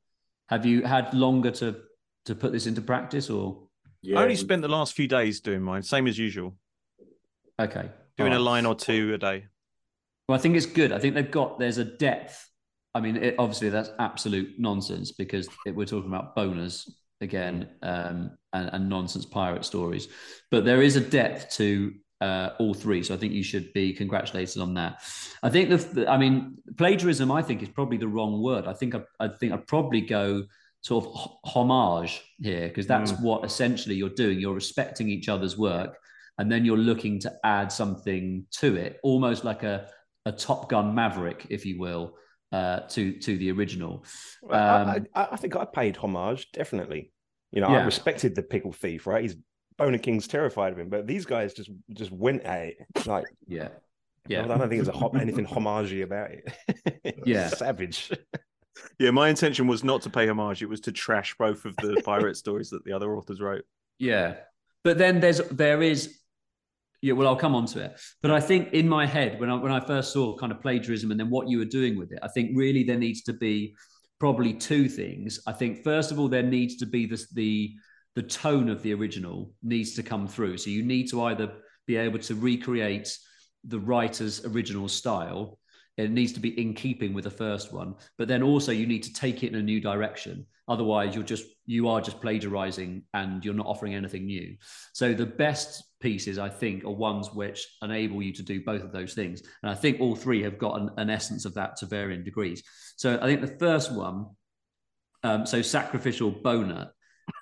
Have 0.50 0.66
you 0.66 0.84
had 0.84 1.14
longer 1.14 1.52
to 1.52 1.76
to 2.26 2.36
put 2.36 2.52
this 2.52 2.68
into 2.68 2.82
practice, 2.82 3.30
or 3.30 3.68
Yeah, 4.02 4.20
I 4.20 4.24
only 4.24 4.36
spent 4.36 4.62
the 4.62 4.68
last 4.68 4.94
few 4.94 5.08
days 5.08 5.40
doing 5.40 5.62
mine, 5.62 5.84
same 5.84 6.08
as 6.08 6.18
usual, 6.18 6.56
okay? 7.60 7.90
Doing 8.17 8.34
a 8.34 8.39
line 8.39 8.65
or 8.65 8.75
two 8.75 9.13
a 9.13 9.17
day. 9.17 9.46
Well, 10.27 10.38
I 10.38 10.41
think 10.41 10.55
it's 10.55 10.65
good. 10.65 10.91
I 10.91 11.00
think 11.00 11.15
they've 11.15 11.29
got 11.29 11.60
there's 11.60 11.77
a 11.77 11.86
depth. 11.86 12.50
I 12.96 13.01
mean, 13.01 13.17
it, 13.17 13.36
obviously 13.39 13.70
that's 13.70 13.89
absolute 14.00 14.53
nonsense 14.60 15.12
because 15.12 15.50
it, 15.65 15.75
we're 15.75 15.86
talking 15.86 16.10
about 16.10 16.35
boners 16.35 16.90
again 17.22 17.70
um, 17.81 18.31
and, 18.53 18.70
and 18.74 18.90
nonsense 18.90 19.25
pirate 19.25 19.66
stories, 19.66 20.07
but 20.51 20.66
there 20.66 20.81
is 20.81 20.96
a 20.96 21.01
depth 21.01 21.55
to 21.57 21.94
uh, 22.22 22.51
all 22.59 22.74
three. 22.74 23.03
So 23.03 23.14
I 23.14 23.18
think 23.18 23.33
you 23.33 23.44
should 23.44 23.74
be 23.74 23.94
congratulated 23.94 24.61
on 24.61 24.74
that. 24.75 25.01
I 25.42 25.50
think 25.50 25.70
the, 25.70 25.77
the 25.77 26.09
I 26.09 26.18
mean, 26.18 26.57
plagiarism. 26.77 27.31
I 27.31 27.42
think 27.42 27.61
is 27.61 27.70
probably 27.70 27.98
the 27.98 28.07
wrong 28.07 28.42
word. 28.42 28.66
I 28.66 28.74
think 28.74 28.96
I, 28.96 29.01
I 29.20 29.27
think 29.27 29.51
I'd 29.51 29.68
probably 29.68 30.01
go 30.01 30.44
sort 30.81 31.05
of 31.05 31.31
homage 31.46 32.22
here 32.42 32.68
because 32.68 32.88
that's 32.88 33.11
what 33.14 33.44
essentially 33.44 33.96
you're 33.96 34.09
doing. 34.09 34.40
You're 34.40 34.53
respecting 34.53 35.09
each 35.09 35.29
other's 35.29 35.57
work 35.57 35.98
and 36.37 36.51
then 36.51 36.65
you're 36.65 36.77
looking 36.77 37.19
to 37.19 37.33
add 37.43 37.72
something 37.72 38.46
to 38.59 38.75
it, 38.75 39.00
almost 39.03 39.43
like 39.43 39.63
a 39.63 39.87
a 40.25 40.31
Top 40.31 40.69
Gun 40.69 40.96
Maverick, 40.96 41.48
if 41.50 41.65
you 41.65 41.77
will, 41.79 42.15
uh, 42.51 42.79
to 42.89 43.19
to 43.19 43.37
the 43.37 43.51
original. 43.51 44.05
Well, 44.41 44.59
I- 44.87 44.96
Um, 44.98 45.07
I, 45.13 45.27
I 45.31 45.35
think 45.35 45.55
I 45.55 45.65
paid 45.65 45.98
homage, 45.98 46.51
definitely. 46.53 47.11
You 47.51 47.61
know, 47.61 47.69
Yeah. 47.69 47.81
I 47.81 47.85
respected 47.85 48.33
the 48.35 48.41
pickle 48.43 48.72
thief, 48.72 49.05
right? 49.05 49.22
He's 49.22 49.35
Boner 49.77 49.98
King's 49.98 50.27
terrified 50.27 50.72
of 50.74 50.79
him, 50.79 50.89
but 50.89 51.07
these 51.07 51.25
guys 51.25 51.53
just 51.53 51.69
just 51.91 52.11
went 52.11 52.43
at 52.43 52.67
it. 52.69 52.77
Like, 53.05 53.25
Yeah, 53.48 53.69
Yeah. 54.27 54.43
I 54.43 54.48
don't 54.48 54.59
think 54.59 54.72
there's 54.83 54.87
a 54.87 54.91
hom- 54.98 55.17
anything 55.17 55.46
homagey 55.46 56.03
about 56.03 56.31
it. 56.31 57.22
Yeah. 57.25 57.50
savage. 57.50 58.11
Yeah, 59.00 59.11
my 59.11 59.29
intention 59.29 59.67
was 59.67 59.83
not 59.83 60.01
to 60.03 60.09
pay 60.09 60.27
homage; 60.27 60.61
it 60.63 60.69
was 60.69 60.79
to 60.81 60.91
trash 60.91 61.35
both 61.37 61.65
of 61.65 61.75
the 61.77 62.01
pirate 62.05 62.37
stories 62.43 62.69
that 62.72 62.83
the 62.85 62.93
other 62.93 63.15
authors 63.15 63.39
wrote. 63.41 63.65
yeah. 64.00 64.35
But 64.83 64.98
then 64.98 65.19
there's 65.19 65.39
there 65.50 65.81
is. 65.81 66.17
Yeah, 67.03 67.11
well, 67.11 67.27
I'll 67.27 67.35
come 67.35 67.53
on 67.53 67.66
to 67.66 67.81
it. 67.81 68.00
But 68.22 68.31
I 68.31 68.39
think 68.39 68.72
in 68.72 68.87
my 68.87 69.05
head, 69.05 69.37
when 69.37 69.50
I 69.50 69.55
when 69.55 69.74
I 69.74 69.81
first 69.81 70.13
saw 70.13 70.37
kind 70.37 70.53
of 70.53 70.61
plagiarism 70.61 71.11
and 71.11 71.20
then 71.20 71.29
what 71.29 71.50
you 71.50 71.57
were 71.57 71.66
doing 71.66 71.98
with 71.98 72.13
it, 72.13 72.20
I 72.24 72.29
think 72.29 72.51
really 72.55 72.85
there 72.85 72.98
needs 72.98 73.24
to 73.24 73.33
be 73.33 73.75
probably 74.22 74.53
two 74.53 74.87
things. 74.87 75.37
I 75.46 75.51
think 75.51 75.83
first 75.83 76.11
of 76.13 76.20
all, 76.20 76.29
there 76.29 76.44
needs 76.57 76.77
to 76.77 76.85
be 76.85 77.05
this 77.05 77.29
the 77.33 77.75
the 78.16 78.24
tone 78.24 78.70
of 78.70 78.81
the 78.83 78.94
original 78.94 79.51
needs 79.61 79.96
to 79.96 80.03
come 80.03 80.29
through. 80.29 80.57
So 80.59 80.70
you 80.70 80.81
need 80.81 81.09
to 81.09 81.24
either 81.24 81.51
be 81.85 81.98
able 81.98 82.20
to 82.20 82.35
recreate 82.35 83.18
the 83.66 83.79
writer's 83.79 84.46
original 84.46 84.87
style. 84.87 85.59
It 85.98 86.09
needs 86.09 86.31
to 86.33 86.39
be 86.39 86.57
in 86.57 86.74
keeping 86.74 87.13
with 87.13 87.25
the 87.25 87.31
first 87.31 87.74
one, 87.74 87.96
but 88.18 88.29
then 88.29 88.44
also 88.44 88.72
you 88.72 88.87
need 88.87 89.03
to 89.03 89.13
take 89.13 89.44
it 89.44 89.50
in 89.50 89.55
a 89.55 89.61
new 89.61 89.81
direction. 89.81 90.46
Otherwise, 90.70 91.16
you're 91.16 91.25
just 91.25 91.46
you 91.66 91.89
are 91.89 92.00
just 92.00 92.22
plagiarizing 92.22 93.03
and 93.13 93.44
you're 93.44 93.53
not 93.53 93.66
offering 93.66 93.94
anything 93.94 94.25
new. 94.25 94.55
So 94.94 95.13
the 95.13 95.25
best 95.25 95.83
pieces, 96.03 96.37
I 96.37 96.50
think, 96.50 96.83
are 96.83 96.92
ones 96.92 97.33
which 97.33 97.66
enable 97.81 98.22
you 98.22 98.33
to 98.33 98.44
do 98.44 98.61
both 98.63 98.83
of 98.83 98.92
those 98.92 99.13
things. 99.13 99.42
And 99.63 99.72
I 99.72 99.74
think 99.74 100.00
all 100.00 100.16
three 100.16 100.44
have 100.44 100.59
got 100.59 100.79
an, 100.79 100.89
an 100.98 101.09
essence 101.09 101.46
of 101.46 101.55
that 101.55 101.77
to 101.77 101.87
varying 101.87 102.24
degrees. 102.24 102.61
So 102.98 103.18
I 103.20 103.25
think 103.25 103.42
the 103.42 103.57
first 103.57 103.92
one, 103.92 104.27
um, 105.24 105.46
so 105.46 105.61
sacrificial 105.61 106.29
boner, 106.29 106.92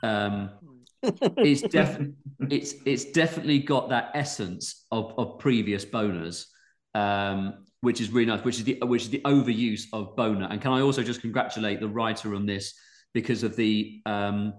um, 0.04 0.52
it's 1.02 1.63
definitely 1.63 2.13
it's 2.52 2.76
it's 2.86 3.06
definitely 3.06 3.58
got 3.58 3.89
that 3.89 4.12
essence 4.13 4.86
of, 4.91 5.15
of 5.17 5.39
previous 5.39 5.84
boners, 5.84 6.45
um, 6.93 7.65
which 7.82 8.00
is 8.00 8.12
really 8.12 8.28
nice. 8.28 8.43
Which 8.43 8.60
is 8.60 8.63
the 8.63 8.78
which 8.84 9.04
is 9.04 9.10
the 9.10 9.21
overuse 9.26 9.86
of 9.93 10.15
boner. 10.15 10.47
And 10.52 10.62
can 10.62 10.71
I 10.71 10.82
also 10.82 11.02
just 11.02 11.21
congratulate 11.21 11.80
the 11.80 11.89
writer 11.89 12.36
on 12.36 12.45
this 12.45 12.76
because 13.15 13.41
of 13.41 13.56
the 13.56 14.02
um, 14.06 14.54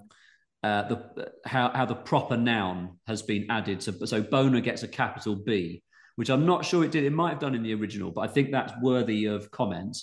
uh, 0.63 0.83
the 0.89 1.33
how 1.45 1.71
how 1.75 1.85
the 1.85 1.95
proper 1.95 2.37
noun 2.37 2.99
has 3.07 3.23
been 3.23 3.47
added 3.51 3.81
to 3.81 4.07
so 4.07 4.23
boner 4.23 4.61
gets 4.61 4.83
a 4.83 4.89
capital 4.89 5.35
B, 5.35 5.83
which 6.17 6.31
I'm 6.31 6.47
not 6.47 6.65
sure 6.65 6.85
it 6.85 6.93
did. 6.93 7.05
It 7.05 7.13
might 7.13 7.31
have 7.31 7.41
done 7.41 7.55
in 7.55 7.63
the 7.63 7.75
original, 7.75 8.11
but 8.11 8.23
I 8.23 8.29
think 8.29 8.51
that's 8.51 8.73
worthy 8.81 9.27
of 9.27 9.51
comment. 9.51 9.97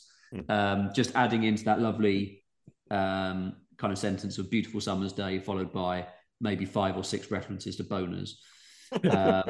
Um, 0.48 0.92
just 0.94 1.16
adding 1.16 1.44
into 1.44 1.64
that 1.64 1.80
lovely 1.80 2.44
um, 2.92 3.56
kind 3.78 3.92
of 3.92 3.98
sentence 3.98 4.38
of 4.38 4.52
beautiful 4.52 4.82
summer's 4.82 5.14
day, 5.14 5.40
followed 5.40 5.74
by 5.74 6.08
maybe 6.42 6.66
five 6.66 6.98
or 6.98 7.04
six 7.04 7.32
references 7.32 7.76
to 7.78 7.84
boners. 7.84 8.32
Uh, 8.92 9.44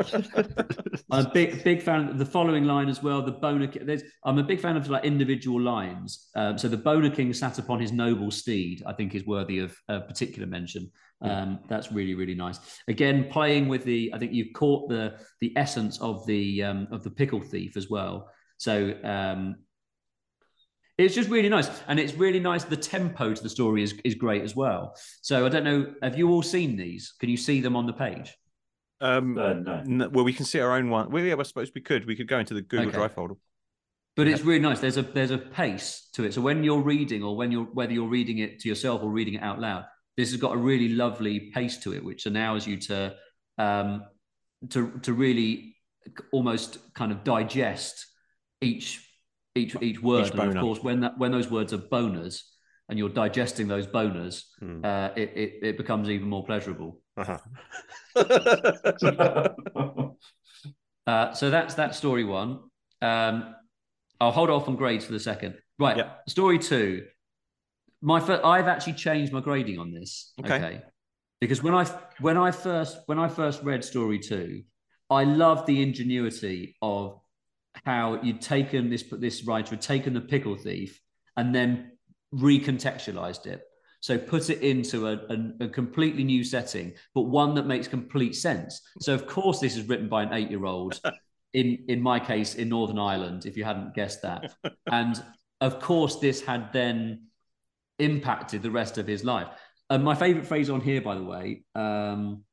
I'm 1.12 1.26
a 1.26 1.30
big 1.30 1.64
big 1.64 1.82
fan 1.82 2.10
of 2.10 2.18
the 2.18 2.26
following 2.26 2.66
line 2.66 2.90
as 2.90 3.02
well. 3.02 3.22
The 3.22 3.32
boner. 3.32 3.68
There's, 3.68 4.04
I'm 4.24 4.38
a 4.38 4.44
big 4.44 4.60
fan 4.60 4.76
of 4.76 4.90
like 4.90 5.06
individual 5.06 5.62
lines. 5.62 6.30
Um, 6.36 6.58
so 6.58 6.68
the 6.68 6.78
boner 6.78 7.10
king 7.10 7.34
sat 7.34 7.58
upon 7.58 7.80
his 7.80 7.92
noble 7.92 8.32
steed. 8.32 8.84
I 8.86 8.94
think 8.94 9.16
is 9.16 9.26
worthy 9.26 9.60
of 9.60 9.76
a 9.88 10.02
particular 10.02 10.48
mention. 10.48 10.92
Um, 11.22 11.60
that's 11.68 11.92
really 11.92 12.16
really 12.16 12.36
nice. 12.36 12.60
Again, 12.88 13.30
playing 13.30 13.68
with 13.68 13.84
the. 13.84 14.12
I 14.14 14.18
think 14.18 14.34
you've 14.34 14.54
caught 14.54 14.90
the 14.90 15.20
the 15.42 15.54
essence 15.56 16.00
of 16.02 16.26
the 16.26 16.64
um, 16.64 16.88
of 16.92 17.04
the 17.04 17.12
pickle 17.12 17.42
thief 17.42 17.78
as 17.78 17.90
well. 17.90 18.30
So 18.58 18.94
um, 19.04 19.56
it's 20.98 21.16
just 21.16 21.30
really 21.30 21.50
nice, 21.50 21.70
and 21.88 21.98
it's 22.00 22.14
really 22.14 22.42
nice. 22.42 22.66
The 22.66 22.78
tempo 22.78 23.34
to 23.34 23.44
the 23.44 23.50
story 23.50 23.84
is 23.84 23.94
is 24.04 24.16
great 24.16 24.44
as 24.44 24.56
well. 24.56 24.96
So 25.22 25.46
I 25.46 25.50
don't 25.50 25.64
know. 25.64 25.94
Have 26.04 26.18
you 26.18 26.30
all 26.30 26.44
seen 26.44 26.76
these? 26.76 27.14
Can 27.20 27.30
you 27.30 27.38
see 27.38 27.62
them 27.62 27.76
on 27.76 27.86
the 27.86 27.94
page? 27.94 28.36
Um, 29.02 29.38
Uh, 29.38 29.54
no. 29.54 29.74
n- 29.86 30.10
well, 30.12 30.26
we 30.26 30.34
can 30.34 30.46
see 30.46 30.60
our 30.60 30.74
own 30.76 30.90
one. 30.90 31.10
Well, 31.12 31.24
yeah, 31.24 31.36
I 31.38 31.44
suppose 31.44 31.72
we 31.74 31.82
could. 31.82 32.06
We 32.06 32.16
could 32.16 32.28
go 32.28 32.40
into 32.40 32.54
the 32.54 32.62
Google 32.62 32.88
Okay. 32.88 32.98
Drive 32.98 33.14
folder. 33.14 33.36
But 34.16 34.28
it's 34.28 34.42
really 34.42 34.60
nice. 34.60 34.80
There's 34.82 34.98
a 34.98 35.04
there's 35.04 35.32
a 35.32 35.38
pace 35.38 36.10
to 36.14 36.26
it. 36.26 36.34
So 36.34 36.42
when 36.42 36.64
you're 36.64 36.82
reading, 36.82 37.24
or 37.24 37.38
when 37.38 37.52
you're 37.52 37.64
whether 37.66 37.94
you're 37.94 38.10
reading 38.10 38.40
it 38.40 38.60
to 38.62 38.68
yourself 38.70 39.02
or 39.02 39.10
reading 39.10 39.36
it 39.36 39.44
out 39.44 39.60
loud, 39.60 39.86
this 40.18 40.32
has 40.32 40.42
got 40.42 40.54
a 40.54 40.58
really 40.58 40.90
lovely 40.90 41.52
pace 41.52 41.78
to 41.84 41.94
it, 41.94 42.04
which 42.04 42.26
allows 42.26 42.68
you 42.68 42.76
to 42.78 43.16
um, 43.58 44.04
to 44.72 44.92
to 45.04 45.14
really 45.14 45.78
almost 46.34 46.80
kind 46.96 47.12
of 47.14 47.24
digest 47.24 48.06
each 48.62 49.08
each 49.56 49.76
each 49.82 50.02
word. 50.02 50.26
Each 50.28 50.34
and 50.34 50.58
of 50.58 50.62
course, 50.62 50.84
when 50.84 51.00
that 51.02 51.18
when 51.18 51.32
those 51.32 51.50
words 51.50 51.72
are 51.72 51.78
boners 51.78 52.42
and 52.90 53.00
you're 53.00 53.08
digesting 53.10 53.68
those 53.70 53.88
boners, 53.88 54.44
Hmm. 54.60 54.84
uh, 54.84 55.10
it, 55.16 55.32
it 55.36 55.54
it 55.64 55.78
becomes 55.78 56.10
even 56.10 56.28
more 56.28 56.44
pleasurable. 56.44 57.02
Uh-huh. 57.20 57.40
Uh, 61.08 61.34
so 61.34 61.50
that's 61.50 61.74
that 61.74 61.96
story 61.96 62.24
one. 62.24 62.60
Um, 63.02 63.56
I'll 64.22 64.32
hold 64.32 64.52
off 64.52 64.68
on 64.68 64.76
grades 64.76 65.06
for 65.06 65.12
the 65.12 65.20
second. 65.20 65.56
Right, 65.80 65.98
Yeah. 65.98 66.12
story 66.28 66.60
two. 66.60 67.08
My 68.02 68.20
I've 68.44 68.68
actually 68.68 68.94
changed 68.94 69.34
my 69.34 69.42
grading 69.42 69.80
on 69.80 69.92
this. 69.92 70.34
Okay. 70.40 70.82
because 71.42 71.64
when 71.64 71.74
I 71.74 71.86
when 72.20 72.38
I 72.38 72.52
first 72.52 73.00
when 73.08 73.18
I 73.18 73.28
first 73.28 73.64
read 73.64 73.84
story 73.84 74.20
two, 74.20 74.62
I 75.10 75.24
loved 75.24 75.66
the 75.66 75.82
ingenuity 75.82 76.76
of 76.82 77.20
how 77.86 78.22
you'd 78.22 78.42
taken 78.42 78.92
this 78.92 79.04
this 79.12 79.44
writer 79.46 79.72
had 79.72 79.82
taken 79.82 80.14
the 80.14 80.22
pickle 80.22 80.58
thief 80.58 81.02
and 81.38 81.56
then 81.56 81.94
recontextualized 82.36 83.48
it. 83.48 83.62
So 84.02 84.18
put 84.18 84.50
it 84.50 84.62
into 84.62 85.08
a, 85.08 85.14
a, 85.30 85.66
a 85.66 85.68
completely 85.68 86.24
new 86.24 86.44
setting, 86.44 86.94
but 87.14 87.24
one 87.24 87.54
that 87.56 87.68
makes 87.68 87.88
complete 87.88 88.36
sense. 88.36 88.82
So 89.02 89.14
of 89.14 89.28
course 89.28 89.60
this 89.60 89.76
is 89.76 89.88
written 89.88 90.08
by 90.08 90.24
an 90.24 90.34
eight-year-old. 90.34 91.00
In 91.52 91.86
in 91.88 92.00
my 92.00 92.20
case, 92.20 92.54
in 92.54 92.70
Northern 92.70 93.00
Ireland, 93.00 93.48
if 93.48 93.58
you 93.58 93.64
hadn't 93.64 93.96
guessed 93.96 94.22
that, 94.22 94.54
and 94.92 95.20
of 95.62 95.80
course 95.80 96.18
this 96.18 96.42
had 96.42 96.72
then 96.72 97.30
impacted 97.98 98.62
the 98.62 98.70
rest 98.70 99.00
of 99.00 99.08
his 99.08 99.24
life. 99.24 99.48
And 99.90 100.04
my 100.04 100.16
favorite 100.16 100.46
phrase 100.46 100.70
on 100.70 100.82
here, 100.82 101.02
by 101.02 101.16
the 101.16 101.24
way, 101.24 101.64
um, 101.76 102.44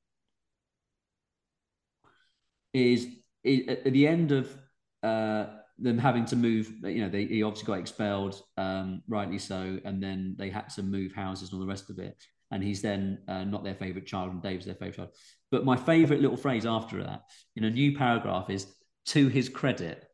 is, 2.73 3.07
is 3.45 3.69
at 3.69 3.93
the 3.93 4.09
end 4.09 4.33
of 4.33 4.57
uh, 5.03 5.47
them 5.79 5.99
having 5.99 6.25
to 6.27 6.37
move. 6.37 6.73
You 6.83 7.03
know, 7.03 7.09
they, 7.09 7.25
he 7.25 7.43
obviously 7.43 7.67
got 7.67 7.81
expelled, 7.81 8.41
um, 8.57 9.03
rightly 9.09 9.39
so, 9.39 9.79
and 9.85 10.03
then 10.03 10.35
they 10.39 10.51
had 10.51 10.69
to 10.71 10.83
move 10.83 11.13
houses 11.13 11.51
and 11.51 11.55
all 11.55 11.67
the 11.67 11.71
rest 11.71 11.91
of 11.91 11.99
it. 11.99 12.17
And 12.51 12.63
he's 12.63 12.81
then 12.81 13.19
uh, 13.27 13.45
not 13.45 13.65
their 13.65 13.75
favorite 13.75 14.07
child, 14.07 14.31
and 14.31 14.43
Dave's 14.43 14.67
their 14.67 14.75
favorite 14.75 14.97
child. 14.97 15.11
But 15.51 15.65
my 15.65 15.77
favorite 15.77 16.21
little 16.21 16.37
phrase 16.37 16.67
after 16.67 17.03
that 17.03 17.23
in 17.57 17.65
a 17.65 17.71
new 17.71 17.97
paragraph 17.97 18.51
is 18.51 18.67
to 19.07 19.29
his 19.29 19.49
credit. 19.49 20.05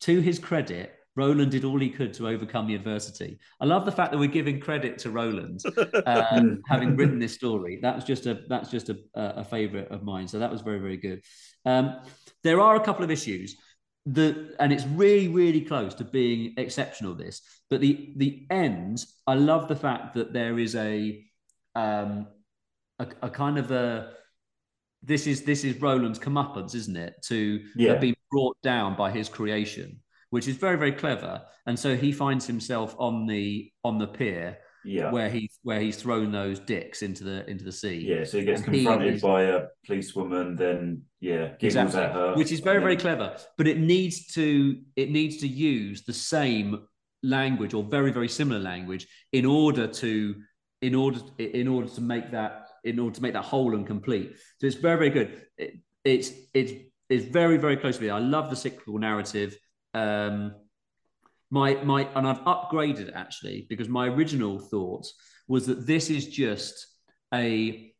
To 0.00 0.20
his 0.20 0.38
credit, 0.38 0.94
Roland 1.16 1.52
did 1.52 1.64
all 1.64 1.78
he 1.78 1.90
could 1.90 2.12
to 2.14 2.28
overcome 2.28 2.66
the 2.66 2.74
adversity. 2.74 3.38
I 3.60 3.66
love 3.66 3.84
the 3.84 3.92
fact 3.92 4.10
that 4.12 4.18
we're 4.18 4.28
giving 4.28 4.60
credit 4.60 4.98
to 4.98 5.10
Roland 5.10 5.60
um, 6.06 6.60
having 6.68 6.96
written 6.96 7.18
this 7.18 7.34
story. 7.34 7.78
That's 7.80 8.04
just 8.04 8.26
a 8.26 8.40
that's 8.48 8.70
just 8.70 8.88
a, 8.88 8.98
a 9.14 9.44
favorite 9.44 9.90
of 9.90 10.02
mine. 10.02 10.26
So 10.26 10.38
that 10.40 10.50
was 10.50 10.60
very 10.60 10.80
very 10.80 10.96
good. 10.96 11.22
Um, 11.64 12.00
there 12.42 12.60
are 12.60 12.76
a 12.76 12.80
couple 12.80 13.04
of 13.04 13.10
issues 13.10 13.56
that, 14.06 14.56
and 14.60 14.72
it's 14.72 14.84
really 14.86 15.28
really 15.28 15.60
close 15.62 15.94
to 15.94 16.04
being 16.04 16.54
exceptional. 16.56 17.14
This, 17.14 17.42
but 17.70 17.80
the 17.80 18.12
the 18.16 18.46
end. 18.50 19.04
I 19.26 19.34
love 19.34 19.68
the 19.68 19.76
fact 19.76 20.14
that 20.14 20.32
there 20.32 20.58
is 20.58 20.74
a 20.74 21.24
um, 21.74 22.26
a, 22.98 23.06
a 23.22 23.30
kind 23.30 23.58
of 23.58 23.70
a 23.70 24.12
this 25.02 25.26
is 25.26 25.42
this 25.42 25.64
is 25.64 25.80
Roland's 25.80 26.18
comeuppance, 26.18 26.74
isn't 26.74 26.96
it? 26.96 27.14
To 27.28 27.60
Yeah. 27.76 27.92
have 27.92 28.00
been 28.00 28.16
brought 28.30 28.56
down 28.62 28.96
by 28.96 29.10
his 29.10 29.28
creation, 29.28 30.00
which 30.30 30.48
is 30.48 30.56
very 30.56 30.76
very 30.76 30.92
clever. 30.92 31.42
And 31.66 31.78
so 31.78 31.96
he 31.96 32.12
finds 32.12 32.46
himself 32.46 32.94
on 32.98 33.26
the 33.26 33.72
on 33.84 33.98
the 33.98 34.06
pier 34.06 34.58
Yeah. 34.84 35.10
where 35.10 35.30
he 35.30 35.50
where 35.62 35.80
he's 35.80 35.96
thrown 35.96 36.30
those 36.32 36.58
dicks 36.58 37.02
into 37.02 37.24
the 37.24 37.48
into 37.48 37.64
the 37.64 37.72
sea. 37.72 38.04
Yeah, 38.06 38.24
so 38.24 38.38
he 38.38 38.44
gets 38.44 38.62
And 38.62 38.74
he 38.74 38.84
confronted 38.84 39.14
is- 39.14 39.22
by 39.22 39.42
a 39.42 39.62
policewoman, 39.86 40.56
then 40.56 41.02
yeah, 41.20 41.48
giggles 41.58 41.76
exactly, 41.76 42.00
at 42.02 42.12
her, 42.12 42.34
which 42.36 42.52
is 42.52 42.60
very 42.60 42.80
very 42.80 42.96
clever. 42.96 43.36
But 43.56 43.66
it 43.66 43.78
needs 43.78 44.26
to 44.34 44.76
it 44.96 45.10
needs 45.10 45.38
to 45.38 45.48
use 45.48 46.04
the 46.04 46.12
same 46.12 46.86
language 47.22 47.72
or 47.72 47.82
very 47.82 48.12
very 48.12 48.28
similar 48.28 48.60
language 48.60 49.06
in 49.32 49.46
order 49.46 49.86
to 49.86 50.34
in 50.82 50.94
order 50.94 51.20
in 51.38 51.66
order 51.68 51.88
to 51.88 52.00
make 52.00 52.30
that 52.32 52.68
in 52.84 52.98
order 52.98 53.14
to 53.14 53.22
make 53.22 53.32
that 53.32 53.44
whole 53.44 53.74
and 53.74 53.86
complete. 53.86 54.32
So 54.58 54.66
it's 54.66 54.76
very 54.76 54.98
very 54.98 55.10
good. 55.10 55.42
It, 55.56 55.80
it's 56.04 56.30
it's 56.52 56.72
it's 57.08 57.24
very 57.24 57.56
very 57.56 57.76
close 57.78 57.96
to 57.96 58.02
me. 58.02 58.10
I 58.10 58.18
love 58.18 58.50
the 58.50 58.56
cyclical 58.56 58.98
narrative. 58.98 59.56
Um, 59.94 60.54
my 61.50 61.74
my 61.84 62.08
and 62.14 62.26
I've 62.26 62.40
upgraded 62.40 63.12
actually 63.14 63.66
because 63.68 63.88
my 63.88 64.08
original 64.08 64.58
thought 64.58 65.06
was 65.48 65.66
that 65.66 65.86
this 65.86 66.10
is 66.10 66.26
just 66.26 66.86
a 67.32 67.92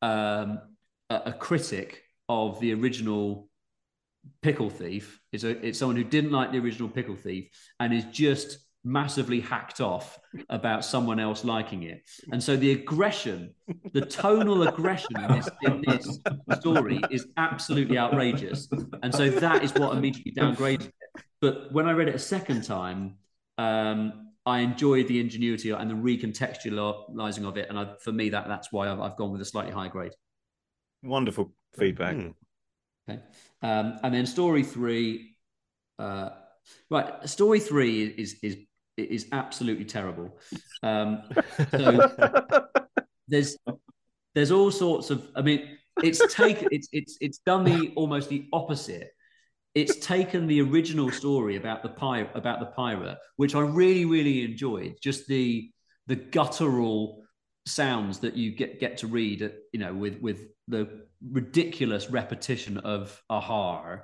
um, 0.00 0.60
a, 1.10 1.16
a 1.26 1.32
critic 1.32 2.02
of 2.28 2.60
the 2.60 2.72
original 2.74 3.48
pickle 4.40 4.70
thief. 4.70 5.20
It's 5.32 5.44
a 5.44 5.50
it's 5.66 5.78
someone 5.78 5.96
who 5.96 6.04
didn't 6.04 6.32
like 6.32 6.52
the 6.52 6.58
original 6.58 6.88
pickle 6.88 7.16
thief 7.16 7.48
and 7.80 7.92
is 7.92 8.04
just 8.06 8.58
massively 8.84 9.40
hacked 9.40 9.80
off 9.80 10.18
about 10.50 10.84
someone 10.84 11.20
else 11.20 11.44
liking 11.44 11.84
it. 11.84 12.02
And 12.32 12.42
so 12.42 12.56
the 12.56 12.72
aggression, 12.72 13.54
the 13.92 14.00
tonal 14.00 14.66
aggression 14.66 15.16
in 15.16 15.36
this, 15.36 15.48
in 15.62 15.84
this 15.86 16.18
story 16.58 17.00
is 17.10 17.26
absolutely 17.36 17.98
outrageous. 17.98 18.68
And 19.02 19.14
so 19.14 19.30
that 19.30 19.62
is 19.62 19.72
what 19.74 19.96
immediately 19.96 20.32
downgraded. 20.32 20.90
But 21.40 21.72
when 21.72 21.86
I 21.86 21.92
read 21.92 22.08
it 22.08 22.14
a 22.14 22.20
second 22.20 22.62
time, 22.62 23.16
um, 23.58 24.32
I 24.44 24.60
enjoyed 24.60 25.08
the 25.08 25.20
ingenuity 25.20 25.70
and 25.70 25.90
the 25.90 25.94
recontextualizing 25.94 27.46
of 27.46 27.56
it. 27.56 27.68
And 27.68 27.78
I, 27.78 27.94
for 28.00 28.12
me, 28.12 28.30
that 28.30 28.48
that's 28.48 28.72
why 28.72 28.90
I've, 28.90 29.00
I've 29.00 29.16
gone 29.16 29.32
with 29.32 29.40
a 29.40 29.44
slightly 29.44 29.72
high 29.72 29.88
grade. 29.88 30.12
Wonderful 31.02 31.52
feedback. 31.74 32.16
Hmm. 32.16 32.28
Okay. 33.08 33.20
Um, 33.62 33.98
and 34.02 34.14
then 34.14 34.26
story 34.26 34.62
three, 34.62 35.36
uh, 35.98 36.30
right? 36.90 37.28
Story 37.28 37.60
three 37.60 38.04
is 38.04 38.36
is 38.42 38.56
is 38.96 39.28
absolutely 39.32 39.84
terrible. 39.84 40.38
Um, 40.82 41.22
so 41.70 42.10
there's 43.28 43.56
there's 44.34 44.50
all 44.50 44.70
sorts 44.70 45.10
of. 45.10 45.28
I 45.34 45.42
mean, 45.42 45.78
it's 46.02 46.34
taken. 46.34 46.68
It's 46.70 46.88
it's 46.92 47.18
it's 47.20 47.38
done 47.38 47.64
the 47.64 47.92
almost 47.96 48.28
the 48.28 48.48
opposite. 48.52 49.12
It's 49.74 49.96
taken 50.04 50.46
the 50.46 50.60
original 50.60 51.10
story 51.10 51.56
about 51.56 51.82
the 51.82 51.88
pirate 51.88 52.30
about 52.34 52.60
the 52.60 52.66
pirate, 52.66 53.18
which 53.36 53.54
I 53.54 53.60
really 53.60 54.04
really 54.04 54.44
enjoyed. 54.44 54.96
Just 55.02 55.26
the 55.26 55.70
the 56.06 56.16
guttural 56.16 57.22
sounds 57.66 58.18
that 58.20 58.34
you 58.34 58.54
get 58.54 58.80
get 58.80 58.98
to 58.98 59.06
read, 59.06 59.50
you 59.72 59.80
know, 59.80 59.94
with 59.94 60.20
with 60.20 60.40
the 60.68 61.06
ridiculous 61.30 62.10
repetition 62.10 62.78
of 62.78 63.20
aha, 63.30 63.98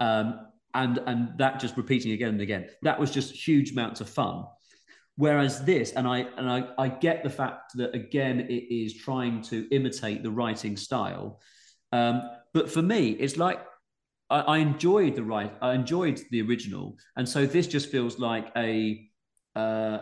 um, 0.00 0.46
and 0.74 0.98
and 1.06 1.38
that 1.38 1.60
just 1.60 1.76
repeating 1.76 2.12
again 2.12 2.30
and 2.30 2.40
again. 2.40 2.68
That 2.82 2.98
was 2.98 3.10
just 3.10 3.34
huge 3.34 3.72
amounts 3.72 4.00
of 4.00 4.08
fun. 4.08 4.44
Whereas 5.16 5.64
this, 5.64 5.92
and 5.92 6.06
I 6.06 6.20
and 6.38 6.48
I, 6.48 6.68
I 6.78 6.88
get 6.88 7.22
the 7.22 7.30
fact 7.30 7.72
that 7.74 7.94
again 7.94 8.40
it 8.40 8.74
is 8.74 8.94
trying 8.94 9.42
to 9.42 9.68
imitate 9.70 10.22
the 10.22 10.30
writing 10.30 10.76
style, 10.76 11.40
um, 11.92 12.22
but 12.54 12.70
for 12.70 12.80
me 12.80 13.10
it's 13.10 13.36
like 13.36 13.60
I, 14.32 14.38
I 14.54 14.58
enjoyed 14.58 15.14
the 15.16 15.22
right, 15.36 15.52
I 15.60 15.74
enjoyed 15.74 16.20
the 16.32 16.40
original, 16.42 16.96
and 17.16 17.28
so 17.28 17.46
this 17.46 17.66
just 17.66 17.86
feels 17.94 18.18
like 18.18 18.46
a 18.56 19.08
uh, 19.54 19.98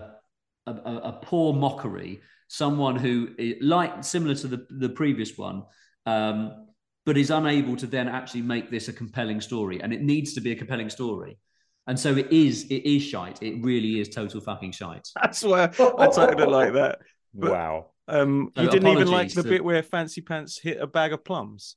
a, 0.66 0.73
a, 0.73 0.95
a 1.11 1.12
poor 1.23 1.53
mockery. 1.53 2.21
Someone 2.49 2.97
who, 2.97 3.12
like 3.61 3.93
similar 4.05 4.35
to 4.43 4.49
the 4.49 4.66
the 4.85 4.88
previous 5.01 5.37
one, 5.38 5.62
um, 6.07 6.66
but 7.07 7.16
is 7.16 7.31
unable 7.31 7.77
to 7.77 7.87
then 7.87 8.09
actually 8.09 8.43
make 8.43 8.71
this 8.71 8.88
a 8.88 8.93
compelling 8.93 9.40
story, 9.40 9.81
and 9.83 9.93
it 9.93 10.03
needs 10.03 10.35
to 10.35 10.40
be 10.40 10.51
a 10.53 10.57
compelling 10.57 10.90
story. 10.90 11.38
And 11.87 11.99
so 11.99 12.11
it 12.16 12.29
is. 12.33 12.64
It 12.71 12.83
is 12.88 13.03
shite. 13.03 13.43
It 13.43 13.55
really 13.64 14.01
is 14.01 14.09
total 14.11 14.40
fucking 14.40 14.73
shite. 14.73 15.09
That's 15.23 15.43
why 15.43 15.64
I 15.64 16.07
titled 16.09 16.40
it 16.40 16.49
like 16.49 16.73
that. 16.75 16.99
But- 17.35 17.51
Wow. 17.53 17.87
Um, 18.09 18.51
So 18.57 18.62
you 18.62 18.71
didn't 18.71 18.88
even 18.88 19.09
like 19.09 19.33
the 19.33 19.43
to- 19.45 19.49
bit 19.49 19.64
where 19.64 19.83
Fancy 19.85 20.21
Pants 20.21 20.59
hit 20.61 20.79
a 20.81 20.87
bag 20.87 21.12
of 21.12 21.25
plums. 21.25 21.77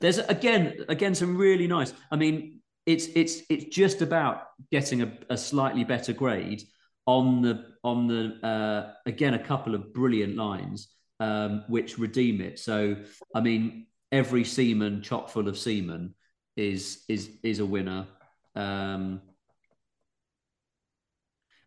There's 0.00 0.18
again, 0.18 0.84
again, 0.88 1.14
some 1.14 1.36
really 1.36 1.66
nice. 1.66 1.92
I 2.10 2.16
mean, 2.16 2.60
it's 2.86 3.06
it's 3.14 3.42
it's 3.50 3.64
just 3.66 4.02
about 4.02 4.44
getting 4.70 5.02
a, 5.02 5.12
a 5.30 5.36
slightly 5.36 5.84
better 5.84 6.12
grade 6.12 6.62
on 7.06 7.42
the 7.42 7.64
on 7.84 8.06
the 8.06 8.46
uh, 8.46 8.92
again 9.06 9.34
a 9.34 9.38
couple 9.38 9.74
of 9.74 9.92
brilliant 9.92 10.36
lines 10.36 10.88
um, 11.20 11.64
which 11.68 11.98
redeem 11.98 12.40
it. 12.40 12.58
So 12.58 12.96
I 13.34 13.40
mean, 13.40 13.86
every 14.12 14.44
seaman 14.44 15.02
chock 15.02 15.28
full 15.28 15.48
of 15.48 15.58
semen 15.58 16.14
is 16.56 17.04
is 17.08 17.30
is 17.42 17.58
a 17.60 17.66
winner. 17.66 18.06
Um, 18.54 19.20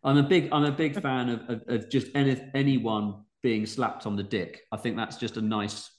I'm 0.04 0.18
a 0.18 0.22
big 0.22 0.48
I'm 0.52 0.64
a 0.64 0.72
big 0.72 1.00
fan 1.02 1.28
of, 1.28 1.40
of, 1.48 1.62
of 1.68 1.90
just 1.90 2.08
any, 2.14 2.40
anyone 2.54 3.24
being 3.42 3.66
slapped 3.66 4.06
on 4.06 4.16
the 4.16 4.22
dick. 4.22 4.62
I 4.72 4.76
think 4.76 4.96
that's 4.96 5.16
just 5.16 5.36
a 5.36 5.42
nice 5.42 5.90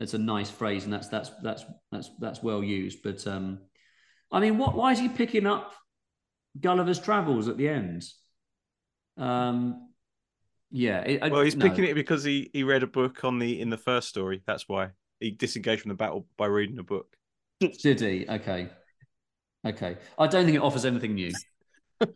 it's 0.00 0.14
a 0.14 0.18
nice 0.18 0.50
phrase 0.50 0.84
and 0.84 0.92
that's 0.92 1.08
that's 1.08 1.30
that's 1.42 1.64
that's 1.92 2.10
that's 2.18 2.42
well 2.42 2.64
used. 2.64 3.02
But 3.02 3.26
um, 3.26 3.60
I 4.32 4.40
mean, 4.40 4.58
what 4.58 4.74
why 4.74 4.92
is 4.92 4.98
he 4.98 5.08
picking 5.08 5.46
up 5.46 5.72
Gulliver's 6.58 6.98
Travels 6.98 7.48
at 7.48 7.56
the 7.56 7.68
end? 7.68 8.04
Um, 9.16 9.90
yeah. 10.70 11.00
It, 11.00 11.22
I- 11.22 11.28
Well, 11.28 11.42
he's 11.42 11.56
no. 11.56 11.68
picking 11.68 11.84
it 11.84 11.94
because 11.94 12.24
he 12.24 12.50
he 12.52 12.64
read 12.64 12.82
a 12.82 12.86
book 12.86 13.24
on 13.24 13.38
the 13.38 13.60
in 13.60 13.70
the 13.70 13.76
first 13.76 14.08
story. 14.08 14.42
That's 14.46 14.68
why 14.68 14.88
he 15.20 15.30
disengaged 15.30 15.82
from 15.82 15.90
the 15.90 15.94
battle 15.96 16.26
by 16.36 16.46
reading 16.46 16.78
a 16.78 16.82
book. 16.82 17.14
Did 17.60 18.00
he? 18.00 18.26
Okay. 18.28 18.68
Okay. 19.66 19.98
I 20.18 20.26
don't 20.26 20.46
think 20.46 20.56
it 20.56 20.62
offers 20.62 20.86
anything 20.86 21.14
new. 21.14 21.32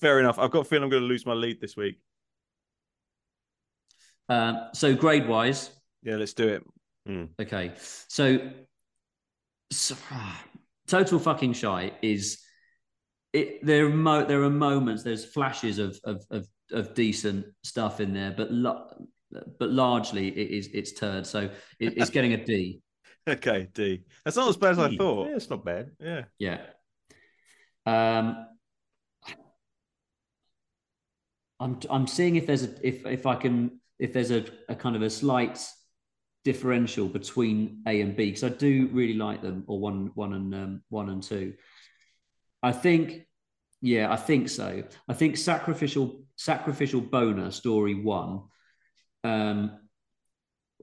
Fair 0.00 0.20
enough. 0.20 0.38
I've 0.38 0.50
got 0.52 0.60
a 0.60 0.64
feeling 0.64 0.84
I'm 0.84 0.90
going 0.90 1.02
to 1.02 1.08
lose 1.08 1.26
my 1.26 1.32
lead 1.32 1.60
this 1.60 1.76
week. 1.76 1.98
Um, 4.28 4.68
so 4.74 4.94
grade 4.94 5.28
wise, 5.28 5.70
Yeah, 6.02 6.16
let's 6.16 6.34
do 6.34 6.48
it. 6.48 6.62
okay. 7.40 7.72
So, 8.08 8.50
so 9.70 9.94
total 10.86 11.18
fucking 11.18 11.52
shite 11.52 11.94
is 12.02 12.38
it. 13.32 13.64
There 13.64 13.86
are 13.86 13.90
mo- 13.90 14.24
there 14.24 14.42
are 14.42 14.50
moments. 14.50 15.02
There's 15.02 15.24
flashes 15.24 15.78
of 15.78 15.98
of 16.04 16.24
of, 16.30 16.46
of 16.72 16.94
decent 16.94 17.46
stuff 17.62 18.00
in 18.00 18.12
there, 18.12 18.32
but 18.36 18.50
lo- 18.50 18.88
but 19.58 19.70
largely 19.70 20.28
it 20.28 20.50
is 20.50 20.68
it's 20.72 20.92
turd. 20.92 21.26
So 21.26 21.50
it, 21.78 21.94
it's 21.96 22.10
getting 22.10 22.32
a 22.32 22.44
D. 22.44 22.80
Okay, 23.28 23.66
D. 23.74 24.04
That's 24.24 24.36
not 24.36 24.48
as 24.48 24.56
bad 24.56 24.70
as 24.70 24.78
I 24.78 24.86
Yeah, 24.90 24.98
thought. 24.98 25.26
it's 25.30 25.50
not 25.50 25.64
bad. 25.64 25.90
Yeah. 25.98 26.26
Yeah. 26.38 26.60
Um, 27.84 28.46
I'm 31.58 31.80
I'm 31.90 32.06
seeing 32.06 32.36
if 32.36 32.46
there's 32.46 32.62
a 32.62 32.86
if 32.86 33.04
if 33.04 33.26
I 33.26 33.34
can 33.34 33.80
if 33.98 34.12
there's 34.12 34.30
a, 34.30 34.44
a 34.68 34.74
kind 34.74 34.96
of 34.96 35.02
a 35.02 35.10
slight 35.10 35.66
differential 36.44 37.08
between 37.08 37.82
A 37.88 38.00
and 38.00 38.14
B 38.14 38.26
because 38.26 38.44
I 38.44 38.50
do 38.50 38.88
really 38.92 39.14
like 39.14 39.42
them 39.42 39.64
or 39.66 39.80
one 39.80 40.12
one 40.14 40.32
and 40.32 40.54
um, 40.54 40.82
one 40.90 41.10
and 41.10 41.22
two. 41.22 41.54
I 42.62 42.72
think, 42.72 43.26
yeah, 43.80 44.12
I 44.12 44.16
think 44.16 44.48
so. 44.48 44.84
I 45.08 45.14
think 45.14 45.36
sacrificial 45.36 46.24
sacrificial 46.36 47.00
boner 47.00 47.50
story 47.50 47.94
one. 47.94 48.42
Um, 49.24 49.78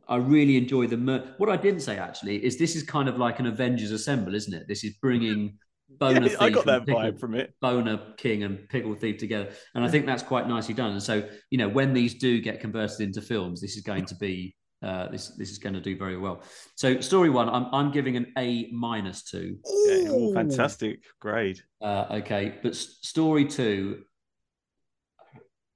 I 0.08 0.18
really 0.18 0.58
enjoy 0.58 0.88
the. 0.88 0.98
Mer- 0.98 1.34
what 1.38 1.50
I 1.50 1.56
didn't 1.56 1.80
say 1.80 1.98
actually 1.98 2.44
is 2.44 2.58
this 2.58 2.76
is 2.76 2.84
kind 2.84 3.08
of 3.08 3.18
like 3.18 3.40
an 3.40 3.48
Avengers 3.48 3.92
Assemble, 3.92 4.36
isn't 4.36 4.54
it? 4.54 4.68
This 4.68 4.84
is 4.84 4.96
bringing 5.02 5.58
boner. 5.90 6.28
Yeah, 6.28 6.38
I 6.40 6.50
got 6.50 6.66
that 6.66 6.86
Pickle- 6.86 7.02
vibe 7.02 7.20
from 7.20 7.36
it. 7.36 7.54
Boner 7.62 8.00
King 8.18 8.44
and 8.44 8.68
Pickle 8.70 8.96
Thief 8.96 9.18
together. 9.18 9.52
And 9.76 9.84
I 9.84 9.90
think 9.90 10.06
that's 10.06 10.24
quite 10.24 10.48
nicely 10.48 10.74
done. 10.74 10.92
And 10.92 11.04
so, 11.04 11.28
you 11.50 11.58
know, 11.58 11.70
when 11.70 11.94
these 11.94 12.16
do 12.16 12.42
get 12.42 12.60
converted 12.60 13.02
into 13.02 13.22
films, 13.22 13.62
this 13.62 13.76
is 13.76 13.84
going 13.84 14.06
to 14.06 14.16
be 14.16 14.56
uh, 14.82 15.08
this 15.10 15.30
this 15.38 15.50
is 15.50 15.60
going 15.60 15.74
to 15.74 15.80
do 15.80 15.98
very 15.98 16.18
well. 16.18 16.44
So 16.76 17.00
story 17.00 17.30
one, 17.30 17.48
I'm 17.48 17.68
I'm 17.72 17.92
giving 17.92 18.18
an 18.18 18.34
A 18.38 18.70
minus 18.72 19.24
to. 19.32 19.58
Yeah, 19.66 20.10
oh, 20.10 20.34
fantastic 20.34 21.04
grade. 21.22 21.62
Uh, 21.82 22.06
okay, 22.12 22.56
but 22.62 22.74
s- 22.74 22.98
story 23.02 23.46
two, 23.46 24.04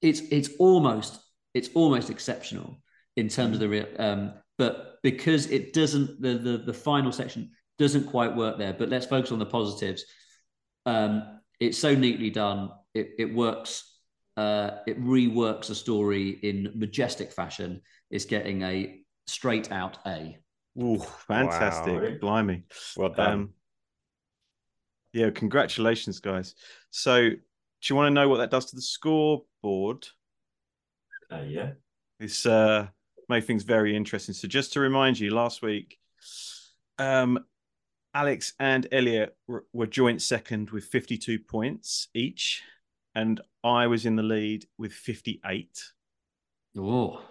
it's 0.01 0.19
it's 0.31 0.49
almost 0.59 1.19
it's 1.53 1.69
almost 1.73 2.09
exceptional 2.09 2.81
in 3.15 3.29
terms 3.29 3.55
of 3.55 3.59
the 3.61 3.69
real, 3.69 3.87
um, 3.97 4.33
but 4.57 4.97
because 5.03 5.47
it 5.47 5.73
doesn't 5.73 6.21
the, 6.21 6.37
the 6.37 6.57
the 6.57 6.73
final 6.73 7.11
section 7.11 7.49
doesn't 7.77 8.07
quite 8.07 8.35
work 8.35 8.57
there. 8.57 8.73
But 8.73 8.89
let's 8.89 9.05
focus 9.05 9.31
on 9.31 9.39
the 9.39 9.45
positives. 9.45 10.05
Um, 10.85 11.39
it's 11.59 11.77
so 11.77 11.95
neatly 11.95 12.29
done. 12.29 12.69
It 12.93 13.11
it 13.17 13.33
works. 13.33 13.93
Uh, 14.35 14.77
it 14.85 15.03
reworks 15.03 15.71
a 15.71 15.75
story 15.75 16.29
in 16.29 16.71
majestic 16.75 17.31
fashion. 17.31 17.81
It's 18.11 18.25
getting 18.25 18.61
a 18.61 19.01
straight 19.25 19.71
out 19.71 19.97
A. 20.05 20.37
Ooh, 20.79 20.99
fantastic. 21.27 22.01
Wow. 22.01 22.17
Blimey. 22.21 22.63
Well 22.95 23.09
done. 23.09 23.31
Um, 23.31 23.49
yeah, 25.13 25.31
congratulations, 25.31 26.19
guys. 26.19 26.53
So, 26.91 27.29
do 27.29 27.37
you 27.89 27.95
want 27.95 28.07
to 28.07 28.13
know 28.13 28.29
what 28.29 28.37
that 28.37 28.51
does 28.51 28.65
to 28.67 28.75
the 28.75 28.81
scoreboard? 28.81 30.07
Uh, 31.31 31.41
yeah. 31.47 31.71
It's 32.19 32.45
uh, 32.45 32.87
made 33.27 33.45
things 33.45 33.63
very 33.63 33.95
interesting. 33.95 34.35
So, 34.35 34.47
just 34.47 34.73
to 34.73 34.79
remind 34.79 35.19
you, 35.19 35.33
last 35.33 35.63
week, 35.63 35.97
um, 36.99 37.39
Alex 38.17 38.53
and 38.59 38.87
Elliot 38.91 39.37
were, 39.47 39.85
joint 39.85 40.23
second 40.23 40.71
with 40.71 40.85
52 40.85 41.37
points 41.37 42.07
each, 42.15 42.63
and 43.13 43.39
I 43.63 43.85
was 43.85 44.07
in 44.07 44.15
the 44.15 44.23
lead 44.23 44.65
with 44.75 44.91
58. 44.91 45.79
Oh, 46.79 47.21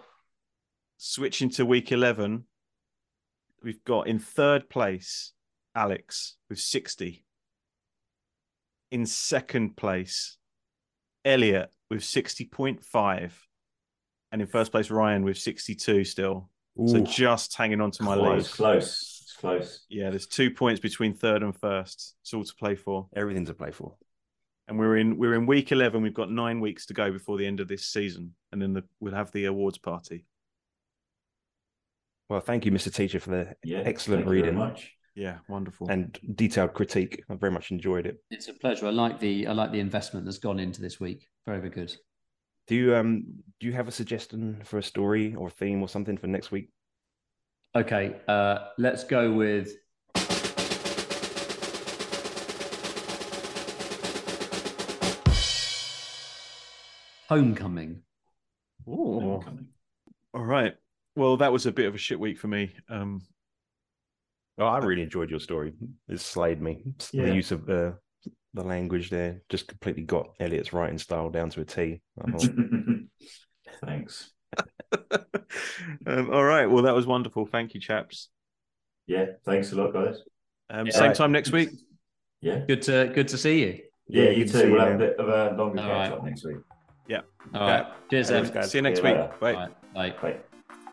Switching 0.97 1.49
to 1.49 1.65
week 1.65 1.91
11, 1.91 2.45
we've 3.61 3.83
got 3.83 4.07
in 4.07 4.17
third 4.17 4.69
place 4.69 5.33
Alex 5.75 6.35
with 6.49 6.61
60. 6.61 7.25
In 8.89 9.05
second 9.05 9.75
place, 9.75 10.37
Elliot 11.25 11.69
with 11.89 11.99
60.5. 11.99 13.31
And 14.31 14.41
in 14.41 14.47
first 14.47 14.71
place, 14.71 14.89
Ryan 14.89 15.25
with 15.25 15.37
62 15.37 16.05
still. 16.05 16.49
So 16.85 17.01
just 17.01 17.55
hanging 17.55 17.81
on 17.81 17.91
to 17.91 18.03
my 18.03 18.15
Close, 18.15 18.43
lead. 18.43 18.55
close. 18.55 19.16
It's 19.37 19.41
close. 19.41 19.85
Yeah, 19.87 20.09
there's 20.09 20.25
two 20.25 20.49
points 20.49 20.79
between 20.79 21.13
third 21.13 21.43
and 21.43 21.55
first. 21.55 22.15
It's 22.23 22.33
all 22.33 22.43
to 22.43 22.55
play 22.55 22.73
for. 22.73 23.07
Everything 23.15 23.45
to 23.45 23.53
play 23.53 23.69
for. 23.69 23.95
And 24.67 24.79
we're 24.79 24.97
in 24.97 25.15
we're 25.17 25.35
in 25.35 25.45
week 25.45 25.71
11. 25.71 26.01
We've 26.01 26.11
got 26.13 26.31
nine 26.31 26.59
weeks 26.59 26.87
to 26.87 26.95
go 26.95 27.11
before 27.11 27.37
the 27.37 27.45
end 27.45 27.59
of 27.59 27.67
this 27.67 27.85
season. 27.85 28.33
And 28.51 28.59
then 28.59 28.73
the, 28.73 28.83
we'll 28.99 29.13
have 29.13 29.31
the 29.31 29.45
awards 29.45 29.77
party. 29.77 30.25
Well, 32.29 32.39
thank 32.39 32.65
you, 32.65 32.71
Mr. 32.71 32.91
Teacher, 32.93 33.19
for 33.19 33.29
the 33.29 33.55
Yeah. 33.63 33.83
excellent 33.85 34.21
thank 34.23 34.25
you 34.25 34.31
reading 34.41 34.55
very 34.57 34.69
much. 34.69 34.91
Yeah, 35.13 35.37
wonderful. 35.47 35.87
and 35.89 36.17
detailed 36.35 36.73
critique. 36.73 37.23
I 37.29 37.35
very 37.35 37.51
much 37.51 37.69
enjoyed 37.71 38.07
it. 38.07 38.17
it's 38.31 38.47
a 38.47 38.53
pleasure. 38.53 38.87
I 38.87 38.91
like 38.91 39.19
the 39.19 39.45
I 39.47 39.51
like 39.53 39.71
the 39.71 39.79
investment 39.79 40.25
that's 40.25 40.39
gone 40.39 40.59
into 40.59 40.81
this 40.81 40.99
week. 40.99 41.27
Very 41.45 41.59
very 41.59 41.69
good. 41.69 41.95
Do 42.65 42.73
you 42.75 42.95
um 42.95 43.23
do 43.59 43.67
you 43.67 43.73
have 43.73 43.87
a 43.87 43.91
suggestion 43.91 44.61
for 44.63 44.79
a 44.79 44.83
story 44.83 45.35
or 45.35 45.51
theme 45.51 45.81
or 45.83 45.87
something 45.87 46.17
for 46.17 46.25
next 46.27 46.49
week? 46.51 46.69
Okay, 47.77 48.15
uh, 48.27 48.69
let's 48.79 49.03
go 49.03 49.31
with. 49.31 49.71
Homecoming. 57.29 58.01
Ooh. 58.87 59.19
Homecoming. 59.19 59.67
All 60.33 60.43
right. 60.43 60.73
Well, 61.15 61.37
that 61.37 61.51
was 61.51 61.67
a 61.67 61.71
bit 61.71 61.85
of 61.85 61.93
a 61.93 61.99
shit 61.99 62.19
week 62.19 62.39
for 62.39 62.47
me. 62.47 62.73
Um, 62.89 63.21
Oh, 64.59 64.65
I 64.65 64.79
really 64.79 65.03
enjoyed 65.03 65.29
your 65.29 65.39
story. 65.39 65.73
It 66.09 66.19
slayed 66.19 66.59
me. 66.59 66.81
Yeah. 67.11 67.25
The 67.25 67.35
use 67.35 67.51
of 67.51 67.69
uh, 67.69 67.91
the 68.55 68.63
language 68.63 69.11
there 69.11 69.43
just 69.49 69.67
completely 69.67 70.01
got 70.01 70.29
Elliot's 70.39 70.73
writing 70.73 70.97
style 70.97 71.29
down 71.29 71.51
to 71.51 71.61
a 71.61 71.65
T. 71.65 72.01
Thanks. 73.85 74.31
um, 76.05 76.29
all 76.31 76.43
right. 76.43 76.65
Well, 76.65 76.83
that 76.83 76.95
was 76.95 77.05
wonderful. 77.05 77.45
Thank 77.45 77.73
you, 77.73 77.79
chaps. 77.79 78.29
Yeah. 79.07 79.25
Thanks 79.45 79.71
a 79.71 79.75
lot, 79.75 79.93
guys. 79.93 80.17
Um, 80.69 80.85
Yeah. 80.87 80.91
same 80.93 81.03
Right. 81.07 81.15
time 81.15 81.31
next 81.31 81.51
week. 81.51 81.69
Yeah. 82.41 82.59
Good 82.67 82.81
to 82.83 83.11
good 83.13 83.27
to 83.29 83.37
see 83.37 83.61
you. 83.61 83.79
Yeah, 84.07 84.29
you 84.29 84.45
good 84.45 84.51
too. 84.51 84.57
see 84.59 84.63
We'll 84.65 84.73
you, 84.73 84.79
have 84.79 84.95
a 84.95 84.97
bit 84.97 85.17
of 85.17 85.27
a 85.29 85.55
longer 85.57 85.81
All 85.81 85.87
catch 85.87 86.09
right. 86.09 86.11
up 86.11 86.23
next 86.23 86.45
week. 86.45 86.57
Yeah. 87.07 87.21
All 87.53 87.61
right. 87.61 87.85
Cheers, 88.09 88.29
Thanks, 88.29 88.49
then. 88.49 88.61
guys. 88.61 88.71
See 88.71 88.77
you 88.77 88.81
next 88.83 89.01
See 89.01 89.07
you 89.07 89.13
week. 89.13 89.21
later. 89.21 89.33
Bye. 89.39 89.53
All 89.53 89.59
right. 89.95 90.21
Bye. 90.21 90.31
Bye. 90.31 90.37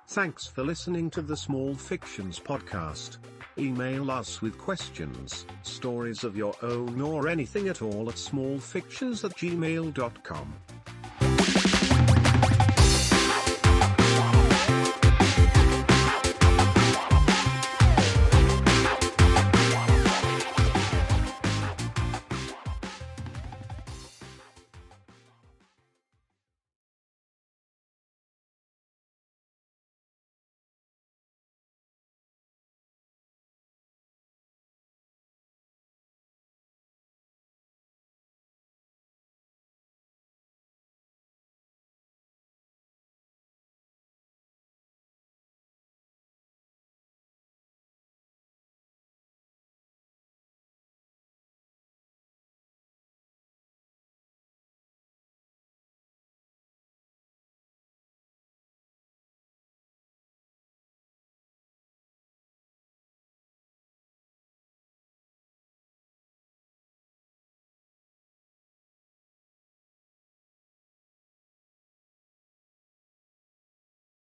Thanks 0.08 0.46
for 0.46 0.62
listening 0.64 1.10
to 1.10 1.22
the 1.22 1.36
Small 1.36 1.74
Fictions 1.74 2.38
podcast. 2.38 3.18
Email 3.56 4.10
us 4.10 4.42
with 4.42 4.58
questions, 4.58 5.46
stories 5.62 6.24
of 6.24 6.36
your 6.36 6.54
own, 6.62 7.00
or 7.00 7.28
anything 7.28 7.68
at 7.68 7.82
all 7.82 8.08
at 8.08 8.16
smallfictions 8.16 9.24
at 9.24 9.36
gmail.com. 9.36 10.54